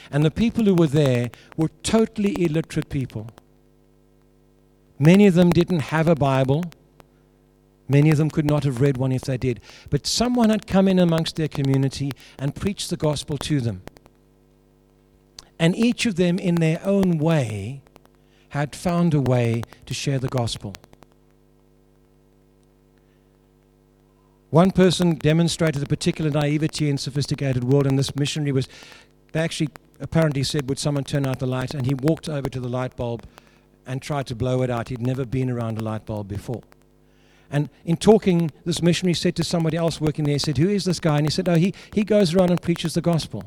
And 0.09 0.25
the 0.25 0.31
people 0.31 0.65
who 0.65 0.73
were 0.73 0.87
there 0.87 1.29
were 1.55 1.69
totally 1.83 2.33
illiterate 2.43 2.89
people. 2.89 3.27
Many 4.97 5.27
of 5.27 5.35
them 5.35 5.51
didn't 5.51 5.81
have 5.93 6.07
a 6.07 6.15
Bible. 6.15 6.63
Many 7.89 8.11
of 8.11 8.17
them 8.17 8.29
could 8.29 8.45
not 8.45 8.63
have 8.63 8.79
read 8.79 8.97
one 8.97 9.11
if 9.11 9.23
they 9.23 9.37
did. 9.37 9.59
But 9.89 10.05
someone 10.05 10.51
had 10.51 10.67
come 10.67 10.87
in 10.87 10.99
amongst 10.99 11.35
their 11.35 11.47
community 11.47 12.11
and 12.37 12.55
preached 12.55 12.91
the 12.91 12.97
gospel 12.97 13.37
to 13.39 13.59
them. 13.59 13.81
And 15.57 15.75
each 15.75 16.05
of 16.05 16.15
them, 16.15 16.37
in 16.37 16.55
their 16.55 16.79
own 16.85 17.17
way, 17.17 17.81
had 18.49 18.75
found 18.75 19.13
a 19.13 19.19
way 19.19 19.63
to 19.87 19.93
share 19.93 20.19
the 20.19 20.29
gospel. 20.29 20.75
One 24.51 24.71
person 24.71 25.15
demonstrated 25.15 25.83
a 25.83 25.85
particular 25.85 26.31
naivety 26.31 26.89
in 26.89 26.97
sophisticated 26.97 27.63
world, 27.63 27.85
and 27.85 27.99
this 27.99 28.15
missionary 28.15 28.51
was, 28.51 28.67
they 29.31 29.41
actually 29.41 29.69
apparently 29.99 30.43
said, 30.43 30.69
Would 30.69 30.79
someone 30.79 31.03
turn 31.03 31.25
out 31.25 31.39
the 31.39 31.45
light? 31.47 31.73
And 31.73 31.85
he 31.85 31.93
walked 31.93 32.29
over 32.29 32.49
to 32.49 32.59
the 32.59 32.69
light 32.69 32.95
bulb 32.95 33.25
and 33.85 34.01
tried 34.01 34.27
to 34.27 34.35
blow 34.35 34.61
it 34.61 34.69
out. 34.69 34.89
He'd 34.89 35.01
never 35.01 35.25
been 35.25 35.49
around 35.49 35.77
a 35.77 35.83
light 35.83 36.05
bulb 36.05 36.27
before. 36.27 36.61
And 37.51 37.69
in 37.83 37.97
talking, 37.97 38.51
this 38.65 38.81
missionary 38.81 39.15
said 39.15 39.35
to 39.37 39.43
somebody 39.43 39.77
else 39.77 39.99
working 39.99 40.25
there, 40.25 40.33
he 40.33 40.39
said, 40.39 40.57
Who 40.57 40.69
is 40.69 40.85
this 40.85 40.99
guy? 40.99 41.17
And 41.17 41.25
he 41.25 41.31
said, 41.31 41.49
Oh, 41.49 41.55
he, 41.55 41.73
he 41.93 42.03
goes 42.03 42.33
around 42.33 42.51
and 42.51 42.61
preaches 42.61 42.93
the 42.93 43.01
gospel. 43.01 43.43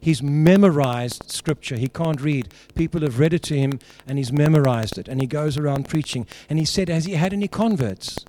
He's 0.00 0.22
memorized 0.22 1.30
scripture. 1.30 1.76
He 1.76 1.88
can't 1.88 2.20
read. 2.20 2.52
People 2.74 3.00
have 3.00 3.18
read 3.18 3.32
it 3.32 3.42
to 3.44 3.58
him 3.58 3.78
and 4.06 4.18
he's 4.18 4.32
memorized 4.32 4.98
it. 4.98 5.08
And 5.08 5.20
he 5.20 5.26
goes 5.26 5.56
around 5.56 5.88
preaching. 5.88 6.26
And 6.48 6.58
he 6.58 6.64
said, 6.64 6.88
Has 6.88 7.04
he 7.04 7.14
had 7.14 7.32
any 7.32 7.48
converts? 7.48 8.24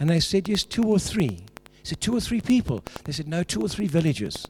And 0.00 0.10
they 0.10 0.20
said, 0.20 0.48
Yes, 0.48 0.64
two 0.64 0.84
or 0.84 0.98
three. 0.98 1.44
He 1.72 1.84
said, 1.84 2.00
Two 2.00 2.16
or 2.16 2.20
three 2.20 2.40
people. 2.40 2.82
They 3.04 3.12
said, 3.12 3.28
No, 3.28 3.42
two 3.42 3.62
or 3.62 3.68
three 3.68 3.86
villages. 3.86 4.46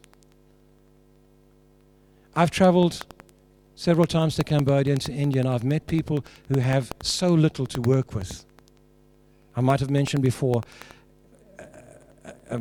I've 2.34 2.50
traveled 2.50 3.06
several 3.74 4.06
times 4.06 4.36
to 4.36 4.44
Cambodia 4.44 4.94
and 4.94 5.02
to 5.02 5.12
India, 5.12 5.42
and 5.42 5.48
I've 5.48 5.64
met 5.64 5.86
people 5.86 6.24
who 6.48 6.60
have 6.60 6.92
so 7.02 7.28
little 7.28 7.66
to 7.66 7.80
work 7.80 8.14
with. 8.14 8.45
I 9.56 9.62
might 9.62 9.80
have 9.80 9.90
mentioned 9.90 10.22
before 10.22 10.62
a, 11.58 11.64
a 12.50 12.60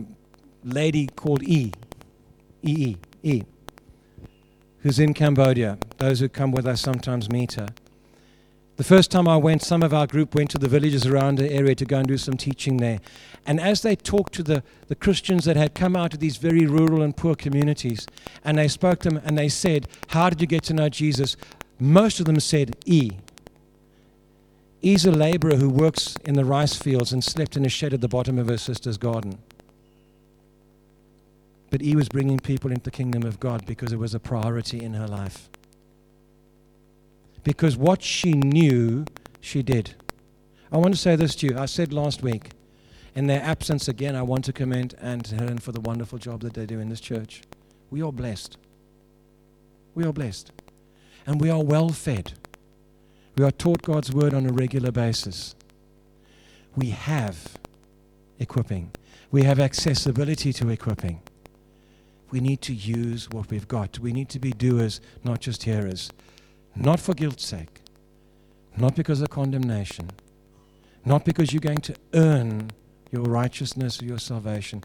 lady 0.64 1.08
called 1.08 1.44
E, 1.44 1.74
E, 2.64 2.72
E, 2.72 2.98
E, 3.24 3.44
who's 4.80 4.98
in 4.98 5.14
Cambodia. 5.14 5.78
Those 5.98 6.22
who 6.22 6.30
come 6.30 6.52
with 6.52 6.66
us 6.66 6.82
sometimes 6.82 7.30
meet 7.30 7.54
her. 7.54 7.68
The 8.78 8.84
first 8.84 9.10
time 9.10 9.26
I 9.26 9.38
went, 9.38 9.62
some 9.62 9.84
of 9.84 9.94
our 9.94 10.06
group 10.06 10.36
went 10.36 10.50
to 10.52 10.58
the 10.58 10.68
villages 10.68 11.06
around 11.06 11.38
the 11.38 11.50
area 11.50 11.76
to 11.76 11.86
go 11.86 12.00
and 12.00 12.08
do 12.08 12.18
some 12.18 12.36
teaching 12.36 12.78
there. 12.78 13.00
And 13.46 13.62
as 13.62 13.84
they 13.84 13.96
talked 13.96 14.34
to 14.34 14.44
the, 14.44 14.64
the 14.88 14.96
Christians 14.96 15.46
that 15.46 15.56
had 15.56 15.74
come 15.76 15.96
out 15.96 16.14
of 16.14 16.20
these 16.20 16.36
very 16.36 16.66
rural 16.66 17.02
and 17.02 17.16
poor 17.16 17.36
communities, 17.36 18.06
and 18.44 18.58
they 18.58 18.68
spoke 18.68 19.00
to 19.02 19.10
them 19.10 19.22
and 19.24 19.38
they 19.38 19.48
said, 19.48 19.88
How 20.10 20.30
did 20.30 20.42
you 20.42 20.48
get 20.48 20.64
to 20.64 20.74
know 20.74 20.90
Jesus? 20.90 21.38
Most 21.80 22.20
of 22.20 22.26
them 22.26 22.40
said, 22.40 22.76
E. 22.86 23.12
E's 24.86 25.06
a 25.06 25.12
laborer 25.12 25.56
who 25.56 25.70
works 25.70 26.16
in 26.26 26.36
the 26.36 26.46
rice 26.46 26.76
fields 26.76 27.12
and 27.12 27.24
slept 27.24 27.58
in 27.58 27.66
a 27.66 27.70
shed 27.70 27.94
at 27.94 28.02
the 28.02 28.08
bottom 28.08 28.38
of 28.38 28.48
her 28.48 28.58
sister's 28.58 28.98
garden. 28.98 29.40
But 31.72 31.82
he 31.82 31.96
was 31.96 32.08
bringing 32.08 32.40
people 32.40 32.72
into 32.72 32.84
the 32.84 32.92
kingdom 32.92 33.24
of 33.24 33.40
God 33.40 33.66
because 33.66 33.92
it 33.92 33.98
was 33.98 34.14
a 34.14 34.20
priority 34.20 34.82
in 34.82 34.94
her 34.94 35.08
life 35.08 35.50
because 37.46 37.78
what 37.78 38.02
she 38.02 38.34
knew, 38.34 39.06
she 39.40 39.64
did. 39.64 39.96
I 40.72 40.78
want 40.78 40.94
to 40.94 41.00
say 41.00 41.16
this 41.16 41.36
to 41.36 41.48
you. 41.48 41.58
I 41.58 41.68
said 41.68 41.94
last 41.94 42.22
week, 42.22 42.50
in 43.14 43.28
their 43.28 43.42
absence 43.42 43.88
again, 43.88 44.16
I 44.16 44.24
want 44.24 44.44
to 44.46 44.52
commend 44.52 44.96
and 45.00 45.26
Helen 45.26 45.60
for 45.60 45.72
the 45.72 45.80
wonderful 45.80 46.18
job 46.18 46.42
that 46.42 46.56
they 46.56 46.66
do 46.66 46.80
in 46.80 46.90
this 46.90 47.00
church. 47.00 47.44
We 47.92 48.02
are 48.02 48.12
blessed. 48.12 48.58
We 49.94 50.04
are 50.04 50.12
blessed. 50.12 50.52
And 51.26 51.40
we 51.40 51.50
are 51.50 51.64
well 51.64 51.90
fed. 51.90 52.34
We 53.36 53.44
are 53.44 53.52
taught 53.52 53.82
God's 53.82 54.12
word 54.14 54.34
on 54.34 54.46
a 54.46 54.52
regular 54.52 54.92
basis. 54.92 55.56
We 56.76 56.90
have 56.92 57.58
equipping, 58.40 58.92
we 59.32 59.44
have 59.44 59.60
accessibility 59.60 60.54
to 60.54 60.70
equipping. 60.70 61.22
We 62.32 62.40
need 62.42 62.62
to 62.64 62.74
use 62.74 63.30
what 63.30 63.50
we've 63.50 63.68
got. 63.68 64.00
We 64.00 64.12
need 64.12 64.30
to 64.30 64.40
be 64.40 64.52
doers, 64.52 65.00
not 65.24 65.40
just 65.40 65.64
hearers 65.64 66.12
not 66.76 67.00
for 67.00 67.14
guilt's 67.14 67.46
sake, 67.46 67.82
not 68.78 68.96
because 68.96 69.22
of 69.22 69.30
condemnation, 69.30 70.12
not 71.06 71.24
because 71.24 71.54
you're 71.54 71.62
going 71.62 71.82
to 71.82 71.96
earn 72.14 72.72
your 73.12 73.24
righteousness 73.24 74.02
or 74.02 74.06
your 74.06 74.20
salvation, 74.20 74.84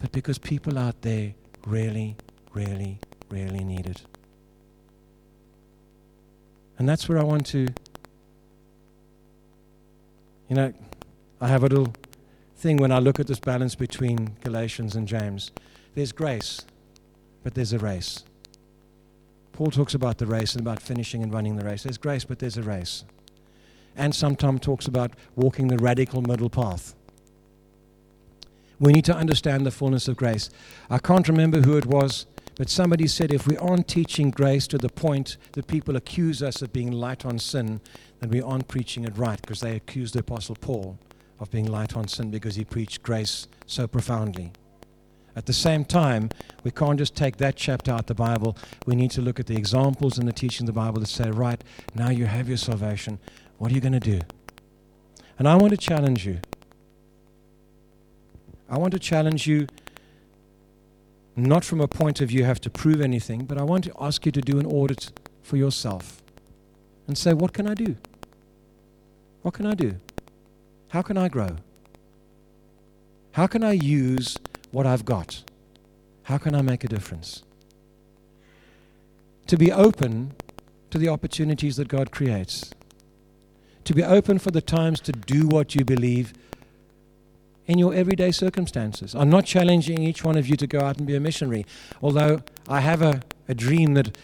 but 0.00 0.12
because 0.12 0.38
people 0.38 0.78
out 0.78 1.02
there 1.02 1.34
really, 1.66 2.16
really, 2.52 2.98
really 3.28 3.64
need 3.64 3.86
it. 3.86 4.02
And 6.78 6.88
that's 6.88 7.08
where 7.08 7.18
I 7.18 7.24
want 7.24 7.46
to, 7.46 7.68
you 10.52 10.56
know, 10.56 10.74
I 11.40 11.48
have 11.48 11.64
a 11.64 11.66
little 11.66 11.94
thing 12.56 12.76
when 12.76 12.92
I 12.92 12.98
look 12.98 13.18
at 13.18 13.26
this 13.26 13.40
balance 13.40 13.74
between 13.74 14.36
Galatians 14.44 14.94
and 14.94 15.08
James. 15.08 15.50
There's 15.94 16.12
grace, 16.12 16.66
but 17.42 17.54
there's 17.54 17.72
a 17.72 17.78
race. 17.78 18.24
Paul 19.52 19.70
talks 19.70 19.94
about 19.94 20.18
the 20.18 20.26
race 20.26 20.52
and 20.54 20.60
about 20.60 20.82
finishing 20.82 21.22
and 21.22 21.32
running 21.32 21.56
the 21.56 21.64
race. 21.64 21.84
There's 21.84 21.96
grace, 21.96 22.26
but 22.26 22.38
there's 22.38 22.58
a 22.58 22.62
race. 22.62 23.06
And 23.96 24.14
sometimes 24.14 24.60
talks 24.60 24.86
about 24.86 25.12
walking 25.36 25.68
the 25.68 25.78
radical 25.78 26.20
middle 26.20 26.50
path. 26.50 26.94
We 28.78 28.92
need 28.92 29.06
to 29.06 29.16
understand 29.16 29.64
the 29.64 29.70
fullness 29.70 30.06
of 30.06 30.18
grace. 30.18 30.50
I 30.90 30.98
can't 30.98 31.28
remember 31.28 31.62
who 31.62 31.78
it 31.78 31.86
was, 31.86 32.26
but 32.56 32.68
somebody 32.68 33.06
said 33.06 33.32
if 33.32 33.46
we 33.46 33.56
aren't 33.56 33.88
teaching 33.88 34.30
grace 34.30 34.66
to 34.68 34.78
the 34.78 34.88
point 34.88 35.36
that 35.52 35.66
people 35.66 35.96
accuse 35.96 36.42
us 36.42 36.62
of 36.62 36.72
being 36.72 36.92
light 36.92 37.24
on 37.24 37.38
sin, 37.38 37.80
then 38.20 38.30
we 38.30 38.42
aren't 38.42 38.68
preaching 38.68 39.04
it 39.04 39.16
right 39.16 39.40
because 39.40 39.60
they 39.60 39.76
accused 39.76 40.14
the 40.14 40.20
Apostle 40.20 40.56
Paul 40.56 40.98
of 41.40 41.50
being 41.50 41.66
light 41.66 41.96
on 41.96 42.08
sin 42.08 42.30
because 42.30 42.54
he 42.54 42.64
preached 42.64 43.02
grace 43.02 43.48
so 43.66 43.86
profoundly. 43.86 44.52
At 45.34 45.46
the 45.46 45.52
same 45.52 45.84
time, 45.84 46.28
we 46.62 46.70
can't 46.70 46.98
just 46.98 47.16
take 47.16 47.38
that 47.38 47.56
chapter 47.56 47.90
out 47.90 48.00
of 48.00 48.06
the 48.06 48.14
Bible. 48.14 48.56
We 48.86 48.94
need 48.94 49.10
to 49.12 49.22
look 49.22 49.40
at 49.40 49.46
the 49.46 49.56
examples 49.56 50.18
and 50.18 50.28
the 50.28 50.32
teaching 50.32 50.68
of 50.68 50.74
the 50.74 50.78
Bible 50.78 51.00
that 51.00 51.06
say, 51.06 51.30
right, 51.30 51.62
now 51.94 52.10
you 52.10 52.26
have 52.26 52.48
your 52.48 52.58
salvation. 52.58 53.18
What 53.56 53.72
are 53.72 53.74
you 53.74 53.80
going 53.80 53.92
to 53.94 54.00
do? 54.00 54.20
And 55.38 55.48
I 55.48 55.56
want 55.56 55.70
to 55.70 55.78
challenge 55.78 56.26
you. 56.26 56.40
I 58.68 58.78
want 58.78 58.92
to 58.92 58.98
challenge 58.98 59.46
you 59.46 59.66
not 61.34 61.64
from 61.64 61.80
a 61.80 61.88
point 61.88 62.20
of 62.20 62.28
view 62.28 62.40
you 62.40 62.44
have 62.44 62.60
to 62.60 62.70
prove 62.70 63.00
anything, 63.00 63.44
but 63.44 63.58
I 63.58 63.62
want 63.62 63.84
to 63.84 63.92
ask 64.00 64.26
you 64.26 64.32
to 64.32 64.40
do 64.40 64.58
an 64.58 64.66
audit 64.66 65.12
for 65.42 65.56
yourself 65.56 66.22
and 67.06 67.16
say, 67.16 67.32
what 67.32 67.52
can 67.52 67.66
I 67.66 67.74
do? 67.74 67.96
What 69.42 69.54
can 69.54 69.66
I 69.66 69.74
do? 69.74 69.96
How 70.88 71.02
can 71.02 71.16
I 71.16 71.28
grow? 71.28 71.56
How 73.32 73.46
can 73.46 73.64
I 73.64 73.72
use 73.72 74.36
what 74.70 74.86
I've 74.86 75.04
got? 75.04 75.42
How 76.24 76.38
can 76.38 76.54
I 76.54 76.62
make 76.62 76.84
a 76.84 76.88
difference? 76.88 77.42
To 79.46 79.56
be 79.56 79.72
open 79.72 80.32
to 80.90 80.98
the 80.98 81.08
opportunities 81.08 81.76
that 81.76 81.88
God 81.88 82.10
creates. 82.10 82.70
To 83.84 83.94
be 83.94 84.04
open 84.04 84.38
for 84.38 84.50
the 84.50 84.60
times 84.60 85.00
to 85.00 85.12
do 85.12 85.48
what 85.48 85.74
you 85.74 85.84
believe 85.84 86.32
in 87.66 87.78
your 87.78 87.94
everyday 87.94 88.32
circumstances. 88.32 89.14
I'm 89.14 89.30
not 89.30 89.44
challenging 89.44 90.02
each 90.02 90.24
one 90.24 90.36
of 90.36 90.48
you 90.48 90.56
to 90.56 90.66
go 90.66 90.80
out 90.80 90.98
and 90.98 91.06
be 91.06 91.14
a 91.14 91.20
missionary, 91.20 91.64
although 92.02 92.42
I 92.68 92.80
have 92.80 93.02
a, 93.02 93.22
a 93.48 93.54
dream 93.54 93.94
that 93.94 94.16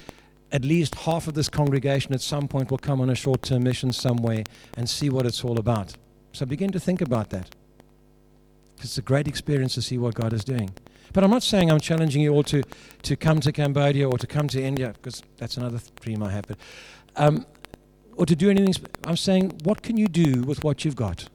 at 0.51 0.65
least 0.65 0.95
half 0.95 1.29
of 1.29 1.35
this 1.35 1.49
congregation 1.49 2.15
at 2.15 2.21
some 2.21 2.49
point 2.49 2.71
will 2.71 2.79
come 2.79 3.01
on 3.01 3.11
a 3.11 3.15
short 3.15 3.43
term 3.43 3.65
mission 3.65 3.93
somewhere 3.93 4.45
and 4.77 4.89
see 4.89 5.11
what 5.11 5.27
it's 5.27 5.45
all 5.45 5.59
about. 5.59 5.95
So 6.33 6.47
begin 6.47 6.71
to 6.73 6.81
think 6.81 7.01
about 7.01 7.31
that. 7.31 7.55
It's 8.81 8.99
a 8.99 9.03
great 9.03 9.27
experience 9.27 9.75
to 9.75 9.83
see 9.83 9.99
what 9.99 10.15
God 10.15 10.33
is 10.33 10.45
doing. 10.45 10.71
But 11.13 11.25
I'm 11.25 11.31
not 11.31 11.43
saying 11.43 11.71
I'm 11.71 11.81
challenging 11.81 12.23
you 12.23 12.33
all 12.33 12.45
to, 12.45 12.63
to 13.03 13.17
come 13.17 13.41
to 13.41 13.51
Cambodia 13.51 14.09
or 14.09 14.19
to 14.19 14.27
come 14.27 14.47
to 14.49 14.63
India, 14.63 14.95
because 14.95 15.23
that's 15.37 15.57
another 15.57 15.81
dream 16.01 16.23
I 16.23 16.31
have. 16.31 16.47
But, 16.47 16.59
um, 17.17 17.47
or 18.15 18.27
to 18.27 18.37
do 18.37 18.51
anything. 18.51 18.75
I'm 19.05 19.17
saying, 19.17 19.61
what 19.65 19.83
can 19.83 19.97
you 19.97 20.07
do 20.07 20.43
with 20.43 20.65
what 20.65 20.85
you've 20.85 20.97
got? 20.97 21.29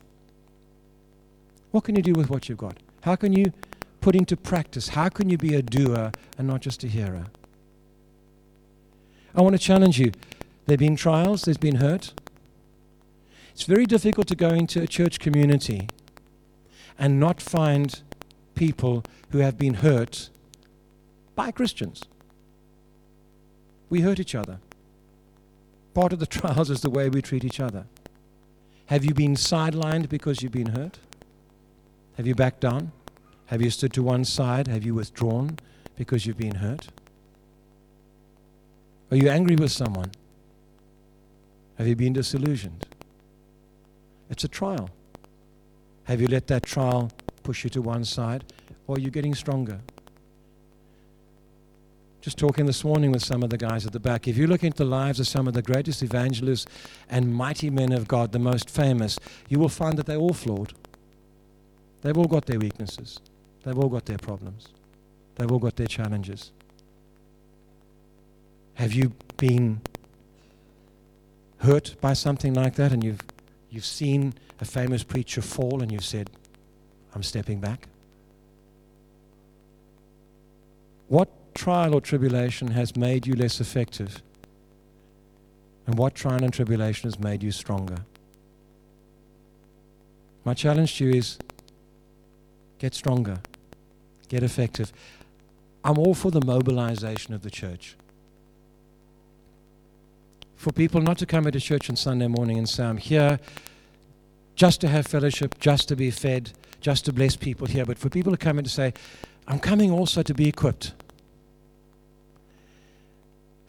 What 1.74 1.86
can 1.86 1.96
you 1.96 2.04
do 2.04 2.14
with 2.14 2.30
what 2.30 2.48
you've 2.48 2.60
got? 2.60 2.78
How 3.02 3.16
can 3.16 3.34
you 3.34 3.52
put 4.00 4.16
into 4.16 4.38
practice? 4.38 4.90
How 4.90 5.10
can 5.10 5.28
you 5.28 5.40
be 5.40 5.56
a 5.56 5.64
doer 5.64 6.12
and 6.38 6.48
not 6.48 6.62
just 6.62 6.84
a 6.84 6.88
hearer? 6.88 7.26
I 9.34 9.42
want 9.42 9.54
to 9.54 9.60
challenge 9.60 10.00
you. 10.00 10.12
There 10.68 10.74
have 10.74 10.80
been 10.80 10.96
trials, 10.96 11.42
there's 11.42 11.58
been 11.58 11.78
hurt. 11.78 12.14
It's 13.54 13.64
very 13.64 13.88
difficult 13.88 14.28
to 14.28 14.36
go 14.36 14.50
into 14.50 14.84
a 14.84 14.88
church 14.88 15.18
community 15.18 15.88
and 17.00 17.20
not 17.20 17.42
find 17.42 18.04
people 18.54 19.04
who 19.32 19.40
have 19.40 19.58
been 19.58 19.74
hurt 19.74 20.30
by 21.34 21.50
Christians. 21.50 22.04
We 23.90 24.02
hurt 24.02 24.20
each 24.20 24.36
other. 24.36 24.60
Part 25.96 26.14
of 26.14 26.20
the 26.20 26.28
trials 26.38 26.70
is 26.70 26.82
the 26.82 26.92
way 26.92 27.10
we 27.10 27.24
treat 27.24 27.44
each 27.44 27.60
other. 27.60 27.88
Have 28.88 29.04
you 29.04 29.16
been 29.16 29.34
sidelined 29.34 30.08
because 30.08 30.44
you've 30.44 30.52
been 30.52 30.76
hurt? 30.76 31.00
Have 32.18 32.28
you 32.28 32.36
backed 32.36 32.62
down? 32.62 32.92
Have 33.48 33.62
you 33.62 33.70
stood 33.70 33.94
to 33.94 34.04
one 34.04 34.26
side? 34.26 34.68
Have 34.68 34.84
you 34.84 34.94
withdrawn 34.96 35.58
because 35.96 36.26
you've 36.26 36.38
been 36.38 36.56
hurt? 36.56 36.88
Are 39.12 39.18
you 39.18 39.30
angry 39.30 39.56
with 39.56 39.72
someone? 39.72 40.12
Have 41.78 41.88
you 41.88 41.96
been 41.96 42.14
disillusioned? 42.14 42.86
It's 44.30 44.44
a 44.44 44.48
trial. 44.48 44.90
Have 46.06 46.22
you 46.22 46.28
let 46.28 46.48
that 46.48 46.64
trial 46.64 47.12
push 47.44 47.64
you 47.64 47.70
to 47.72 47.82
one 47.82 48.06
side, 48.06 48.44
or 48.88 48.96
are 48.96 49.00
you 49.00 49.10
getting 49.10 49.36
stronger? 49.36 49.80
Just 52.22 52.38
talking 52.38 52.66
this 52.66 52.84
morning 52.84 53.12
with 53.12 53.24
some 53.24 53.44
of 53.44 53.50
the 53.50 53.58
guys 53.58 53.86
at 53.86 53.92
the 53.92 54.00
back. 54.00 54.28
If 54.28 54.38
you 54.38 54.48
look 54.48 54.64
into 54.64 54.78
the 54.78 54.86
lives 54.86 55.20
of 55.20 55.28
some 55.28 55.48
of 55.48 55.54
the 55.54 55.62
greatest 55.62 56.02
evangelists 56.02 56.66
and 57.10 57.36
mighty 57.36 57.70
men 57.70 57.92
of 57.92 58.08
God, 58.08 58.32
the 58.32 58.40
most 58.40 58.70
famous, 58.70 59.20
you 59.50 59.60
will 59.60 59.70
find 59.70 59.98
that 59.98 60.06
they're 60.06 60.18
all 60.18 60.34
flawed. 60.34 60.74
They've 62.04 62.18
all 62.18 62.28
got 62.28 62.46
their 62.46 62.60
weaknesses, 62.60 63.20
they've 63.64 63.80
all 63.80 63.88
got 63.88 64.06
their 64.06 64.18
problems, 64.18 64.68
they've 65.36 65.50
all 65.50 65.60
got 65.60 65.78
their 65.78 65.88
challenges. 65.88 66.52
Have 68.74 68.92
you 68.92 69.14
been 69.38 69.80
hurt 71.60 71.96
by 72.02 72.12
something 72.12 72.54
like 72.54 72.76
that 72.76 72.92
and 72.92 73.04
you've, 73.04 73.22
you've 73.70 73.86
seen 73.86 74.34
a 74.60 74.66
famous 74.66 75.04
preacher 75.04 75.42
fall 75.42 75.82
and 75.82 75.92
you've 75.92 76.04
said, 76.04 76.30
I'm 77.16 77.24
stepping 77.24 77.62
back? 77.62 77.88
What 81.08 81.30
trial 81.54 81.96
or 81.96 82.02
tribulation 82.02 82.70
has 82.72 82.98
made 82.98 83.26
you 83.26 83.36
less 83.36 83.62
effective? 83.62 84.22
And 85.88 85.98
what 85.98 86.16
trial 86.16 86.44
and 86.44 86.52
tribulation 86.52 87.10
has 87.10 87.18
made 87.18 87.44
you 87.44 87.52
stronger? 87.52 87.98
My 90.44 90.54
challenge 90.54 90.98
to 90.98 91.06
you 91.06 91.14
is 91.20 91.38
get 92.84 92.94
stronger, 92.94 93.40
get 94.28 94.44
effective. 94.44 94.92
I'm 95.86 95.98
all 95.98 96.14
for 96.14 96.32
the 96.32 96.46
mobilization 96.46 97.34
of 97.34 97.42
the 97.42 97.50
church. 97.50 97.96
For 100.58 100.74
people 100.74 101.00
not 101.00 101.18
to 101.20 101.26
come 101.26 101.48
into 101.48 101.62
church 101.62 101.90
on 101.90 101.96
Sunday 101.96 102.28
morning 102.28 102.58
and 102.58 102.68
say, 102.68 102.84
I'm 102.84 102.98
here 102.98 103.40
just 104.56 104.82
to 104.82 104.90
have 104.90 105.08
fellowship, 105.08 105.58
just 105.62 105.88
to 105.88 105.96
be 105.96 106.12
fed, 106.12 106.52
just 106.82 107.06
to 107.06 107.14
bless 107.14 107.38
people 107.38 107.68
here, 107.68 107.86
but 107.86 107.98
for 107.98 108.10
people 108.10 108.34
to 108.34 108.38
come 108.38 108.58
in 108.58 108.66
to 108.66 108.70
say, 108.70 108.94
I'm 109.48 109.60
coming 109.60 109.90
also 109.90 110.22
to 110.22 110.34
be 110.34 110.50
equipped. 110.50 110.92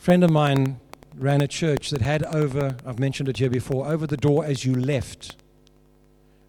A 0.01 0.03
friend 0.03 0.25
of 0.25 0.31
mine 0.31 0.81
ran 1.17 1.41
a 1.41 1.47
church 1.47 1.91
that 1.91 2.01
had 2.01 2.25
over, 2.25 2.77
I've 2.85 2.99
mentioned 2.99 3.29
it 3.29 3.37
here 3.37 3.49
before, 3.49 3.87
over 3.87 4.09
the 4.09 4.17
door 4.17 4.45
as 4.45 4.65
you 4.65 4.75
left 4.75 5.37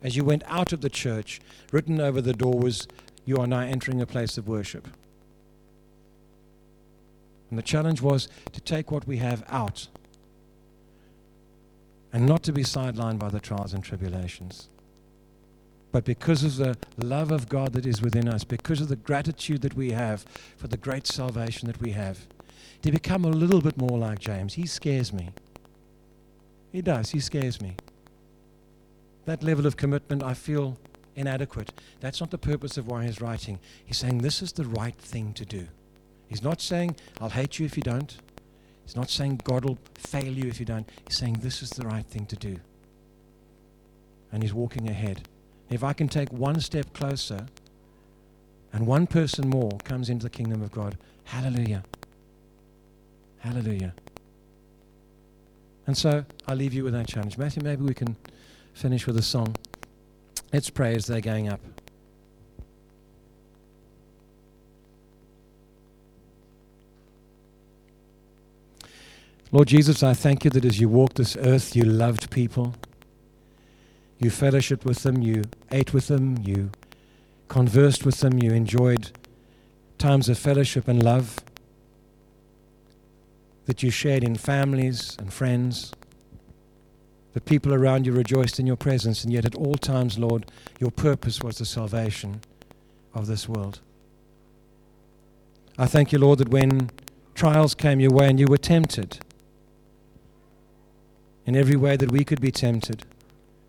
as 0.06 0.16
you 0.16 0.24
went 0.24 0.44
out 0.46 0.72
of 0.72 0.82
the 0.82 0.90
church, 0.90 1.42
written 1.72 2.00
over 2.00 2.22
the 2.22 2.32
door 2.32 2.60
was, 2.60 2.88
You 3.26 3.38
are 3.38 3.48
now 3.48 3.62
entering 3.62 4.04
a 4.04 4.06
place 4.06 4.38
of 4.38 4.48
worship. 4.48 4.88
And 7.50 7.58
the 7.58 7.64
challenge 7.64 8.04
was 8.04 8.30
to 8.52 8.62
take 8.62 8.92
what 8.92 9.08
we 9.08 9.18
have 9.18 9.44
out 9.50 9.88
and 12.14 12.28
not 12.28 12.44
to 12.44 12.52
be 12.52 12.62
sidelined 12.62 13.18
by 13.18 13.30
the 13.30 13.40
trials 13.40 13.74
and 13.74 13.84
tribulations. 13.84 14.70
But 15.92 16.06
because 16.06 16.44
of 16.44 16.58
the 16.58 16.78
love 17.04 17.32
of 17.32 17.50
God 17.50 17.74
that 17.74 17.88
is 17.88 18.04
within 18.04 18.30
us, 18.30 18.44
because 18.44 18.82
of 18.82 18.90
the 18.90 18.96
gratitude 18.96 19.64
that 19.64 19.74
we 19.74 19.92
have 19.92 20.24
for 20.56 20.68
the 20.68 20.78
great 20.78 21.08
salvation 21.08 21.66
that 21.66 21.82
we 21.82 21.92
have, 21.94 22.28
to 22.84 22.92
become 22.92 23.26
a 23.26 23.30
little 23.30 23.60
bit 23.60 23.76
more 23.76 23.98
like 23.98 24.20
James. 24.20 24.54
He 24.54 24.68
scares 24.68 25.12
me. 25.12 25.32
He 26.72 26.84
does. 26.84 27.10
He 27.10 27.20
scares 27.20 27.60
me 27.60 27.76
that 29.26 29.44
level 29.44 29.66
of 29.66 29.78
commitment, 29.78 30.24
I 30.24 30.34
feel 30.34 30.78
inadequate. 31.16 31.72
That's 32.00 32.20
not 32.20 32.32
the 32.32 32.38
purpose 32.38 32.78
of 32.78 32.88
why 32.88 33.06
he's 33.06 33.22
writing. 33.22 33.60
He's 33.86 33.98
saying 33.98 34.20
this 34.20 34.42
is 34.42 34.52
the 34.54 34.66
right 34.66 34.96
thing 34.96 35.34
to 35.34 35.46
do. 35.46 35.68
He's 36.28 36.44
not 36.44 36.62
saying, 36.62 36.96
I'll 37.22 37.30
hate 37.30 37.60
you 37.60 37.66
if 37.66 37.78
you 37.78 37.84
don't. 37.84 38.18
He's 38.86 38.96
not 38.96 39.10
saying 39.10 39.42
God 39.44 39.66
will 39.66 39.80
fail 39.96 40.32
you 40.32 40.48
if 40.48 40.60
you 40.60 40.66
don't. 40.66 40.88
He's 41.08 41.18
saying 41.18 41.40
this 41.42 41.62
is 41.64 41.70
the 41.72 41.88
right 41.88 42.06
thing 42.06 42.26
to 42.28 42.36
do. 42.36 42.58
And 44.32 44.44
he's 44.44 44.54
walking 44.54 44.90
ahead. 44.90 45.28
If 45.70 45.84
I 45.84 45.94
can 45.94 46.08
take 46.08 46.32
one 46.32 46.60
step 46.60 46.94
closer 46.94 47.48
and 48.74 48.86
one 48.86 49.08
person 49.08 49.50
more 49.50 49.72
comes 49.84 50.10
into 50.10 50.24
the 50.24 50.30
kingdom 50.30 50.62
of 50.62 50.72
God, 50.72 50.98
hallelujah. 51.24 51.84
Hallelujah. 53.40 53.94
And 55.88 55.98
so 55.98 56.26
I 56.48 56.54
leave 56.56 56.74
you 56.74 56.84
with 56.84 56.94
that 56.94 57.08
challenge. 57.08 57.38
Matthew, 57.38 57.64
maybe 57.64 57.84
we 57.84 57.94
can 57.94 58.16
finish 58.76 59.08
with 59.08 59.18
a 59.18 59.22
song. 59.24 59.56
Let's 60.54 60.70
pray 60.70 60.94
as 60.96 61.08
they're 61.08 61.22
going 61.22 61.50
up. 61.50 61.62
Lord 69.52 69.70
Jesus, 69.70 70.04
I 70.04 70.14
thank 70.14 70.44
you 70.44 70.52
that 70.52 70.66
as 70.66 70.80
you 70.80 70.90
walked 70.90 71.16
this 71.16 71.38
earth, 71.38 71.76
you 71.76 71.84
loved 71.84 72.30
people. 72.30 72.76
You 74.20 74.30
fellowshiped 74.30 74.84
with 74.84 75.04
them, 75.04 75.22
you 75.22 75.44
ate 75.72 75.94
with 75.94 76.08
them, 76.08 76.38
you 76.44 76.72
conversed 77.48 78.06
with 78.06 78.20
them, 78.20 78.38
you 78.40 78.52
enjoyed 78.52 79.12
times 79.98 80.28
of 80.28 80.38
fellowship 80.38 80.88
and 80.88 81.02
love 81.02 81.40
that 83.66 83.82
you 83.82 83.90
shared 83.90 84.24
in 84.24 84.36
families 84.36 85.16
and 85.20 85.32
friends. 85.32 85.94
The 87.36 87.42
people 87.42 87.74
around 87.74 88.06
you 88.06 88.14
rejoiced 88.14 88.62
in 88.62 88.66
your 88.66 88.78
presence, 88.78 89.26
and 89.26 89.34
yet 89.34 89.44
at 89.44 89.56
all 89.56 89.76
times, 89.76 90.18
Lord, 90.18 90.50
your 90.80 90.90
purpose 90.90 91.44
was 91.44 91.58
the 91.58 91.66
salvation 91.66 92.40
of 93.14 93.28
this 93.28 93.50
world. 93.50 93.82
I 95.78 95.86
thank 95.86 96.14
you, 96.14 96.20
Lord, 96.20 96.40
that 96.40 96.48
when 96.48 96.92
trials 97.34 97.76
came 97.76 98.00
your 98.00 98.12
way 98.12 98.30
and 98.30 98.40
you 98.40 98.48
were 98.48 98.58
tempted 98.58 99.20
in 101.46 101.58
every 101.58 101.76
way 101.76 101.98
that 101.98 102.10
we 102.10 102.24
could 102.24 102.40
be 102.40 102.52
tempted, 102.52 103.06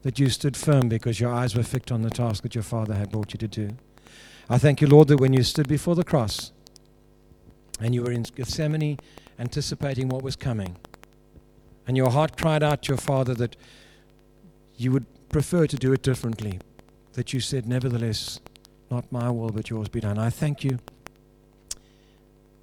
that 0.02 0.20
you 0.20 0.30
stood 0.30 0.56
firm 0.56 0.88
because 0.88 1.18
your 1.18 1.32
eyes 1.32 1.56
were 1.56 1.64
fixed 1.64 1.90
on 1.90 2.02
the 2.02 2.10
task 2.10 2.44
that 2.44 2.54
your 2.54 2.62
Father 2.62 2.94
had 2.94 3.10
brought 3.10 3.32
you 3.32 3.38
to 3.38 3.48
do. 3.48 3.70
I 4.48 4.58
thank 4.58 4.80
you, 4.80 4.86
Lord, 4.86 5.08
that 5.08 5.18
when 5.18 5.32
you 5.32 5.42
stood 5.42 5.66
before 5.66 5.96
the 5.96 6.04
cross 6.04 6.52
and 7.80 7.96
you 7.96 8.04
were 8.04 8.12
in 8.12 8.22
Gethsemane 8.22 9.00
anticipating 9.40 10.06
what 10.06 10.22
was 10.22 10.36
coming, 10.36 10.76
and 11.86 11.96
your 11.96 12.10
heart 12.10 12.36
cried 12.36 12.62
out 12.62 12.82
to 12.82 12.88
your 12.88 12.98
Father 12.98 13.34
that 13.34 13.56
you 14.76 14.92
would 14.92 15.06
prefer 15.28 15.66
to 15.66 15.76
do 15.76 15.92
it 15.92 16.02
differently, 16.02 16.60
that 17.14 17.32
you 17.32 17.40
said, 17.40 17.66
Nevertheless, 17.66 18.40
not 18.90 19.10
my 19.10 19.30
will, 19.30 19.50
but 19.50 19.70
yours 19.70 19.88
be 19.88 20.00
done. 20.00 20.18
I 20.18 20.30
thank 20.30 20.64
you 20.64 20.78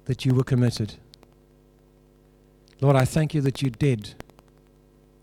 that 0.06 0.24
you 0.24 0.34
were 0.34 0.44
committed. 0.44 0.94
Lord, 2.80 2.96
I 2.96 3.04
thank 3.04 3.34
you 3.34 3.40
that 3.42 3.62
you 3.62 3.70
did 3.70 4.14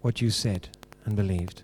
what 0.01 0.21
you 0.21 0.29
said 0.29 0.69
and 1.05 1.15
believed. 1.15 1.63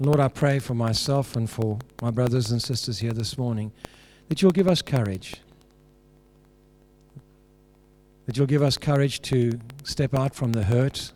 Lord, 0.00 0.18
I 0.18 0.28
pray 0.28 0.58
for 0.58 0.74
myself 0.74 1.36
and 1.36 1.48
for 1.48 1.78
my 2.02 2.10
brothers 2.10 2.50
and 2.50 2.60
sisters 2.60 2.98
here 2.98 3.12
this 3.12 3.38
morning 3.38 3.72
that 4.28 4.42
you'll 4.42 4.50
give 4.50 4.66
us 4.66 4.82
courage. 4.82 5.36
That 8.26 8.36
you'll 8.36 8.46
give 8.46 8.62
us 8.62 8.78
courage 8.78 9.20
to 9.22 9.58
step 9.82 10.14
out 10.14 10.34
from 10.34 10.52
the 10.52 10.64
hurt, 10.64 11.12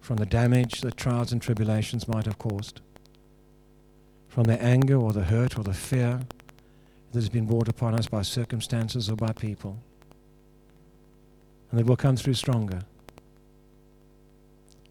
from 0.00 0.16
the 0.16 0.26
damage 0.26 0.80
that 0.80 0.96
trials 0.96 1.32
and 1.32 1.40
tribulations 1.40 2.08
might 2.08 2.26
have 2.26 2.38
caused, 2.38 2.80
from 4.28 4.44
the 4.44 4.60
anger 4.62 4.96
or 4.96 5.12
the 5.12 5.24
hurt 5.24 5.56
or 5.58 5.62
the 5.62 5.74
fear 5.74 6.20
that 7.12 7.18
has 7.18 7.28
been 7.28 7.46
brought 7.46 7.68
upon 7.68 7.94
us 7.94 8.08
by 8.08 8.22
circumstances 8.22 9.08
or 9.08 9.16
by 9.16 9.32
people. 9.32 9.78
And 11.70 11.78
that 11.78 11.86
we'll 11.86 11.96
come 11.96 12.16
through 12.16 12.34
stronger. 12.34 12.80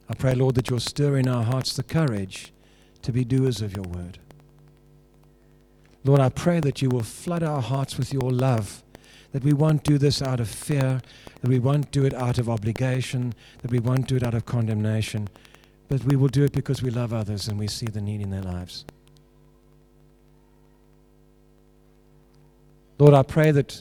I 0.09 0.13
pray, 0.13 0.35
Lord, 0.35 0.55
that 0.55 0.69
you'll 0.69 0.79
stir 0.79 1.17
in 1.17 1.27
our 1.27 1.43
hearts 1.43 1.75
the 1.75 1.83
courage 1.83 2.53
to 3.01 3.11
be 3.11 3.25
doers 3.25 3.61
of 3.61 3.75
your 3.75 3.85
word. 3.85 4.19
Lord, 6.03 6.21
I 6.21 6.29
pray 6.29 6.59
that 6.61 6.81
you 6.81 6.89
will 6.89 7.03
flood 7.03 7.43
our 7.43 7.61
hearts 7.61 7.97
with 7.97 8.13
your 8.13 8.31
love, 8.31 8.83
that 9.31 9.43
we 9.43 9.53
won't 9.53 9.83
do 9.83 9.97
this 9.97 10.21
out 10.21 10.39
of 10.39 10.49
fear, 10.49 11.01
that 11.41 11.49
we 11.49 11.59
won't 11.59 11.91
do 11.91 12.05
it 12.05 12.13
out 12.13 12.37
of 12.37 12.49
obligation, 12.49 13.33
that 13.61 13.71
we 13.71 13.79
won't 13.79 14.07
do 14.07 14.15
it 14.15 14.23
out 14.23 14.33
of 14.33 14.45
condemnation, 14.45 15.27
but 15.87 16.03
we 16.03 16.15
will 16.15 16.27
do 16.27 16.43
it 16.43 16.51
because 16.51 16.81
we 16.81 16.89
love 16.89 17.13
others 17.13 17.47
and 17.47 17.59
we 17.59 17.67
see 17.67 17.85
the 17.85 18.01
need 18.01 18.21
in 18.21 18.29
their 18.29 18.41
lives. 18.41 18.85
Lord, 22.99 23.13
I 23.13 23.21
pray 23.21 23.51
that 23.51 23.79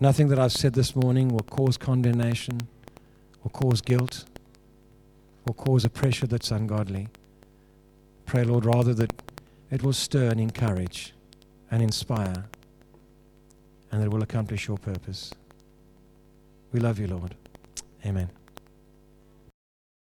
nothing 0.00 0.28
that 0.28 0.38
I've 0.38 0.52
said 0.52 0.72
this 0.72 0.96
morning 0.96 1.28
will 1.28 1.40
cause 1.40 1.76
condemnation 1.76 2.60
or 3.44 3.50
cause 3.50 3.82
guilt 3.82 4.24
or 5.46 5.54
cause 5.54 5.84
a 5.84 5.90
pressure 5.90 6.26
that's 6.26 6.50
ungodly. 6.50 7.08
Pray, 8.24 8.44
Lord, 8.44 8.64
rather 8.64 8.94
that 8.94 9.12
it 9.70 9.82
will 9.82 9.92
stir 9.92 10.30
and 10.30 10.40
encourage 10.40 11.12
and 11.70 11.82
inspire 11.82 12.46
and 13.92 14.00
that 14.00 14.06
it 14.06 14.10
will 14.10 14.22
accomplish 14.22 14.66
your 14.66 14.78
purpose. 14.78 15.32
We 16.72 16.80
love 16.80 16.98
you, 16.98 17.06
Lord. 17.06 17.34
Amen. 18.04 18.30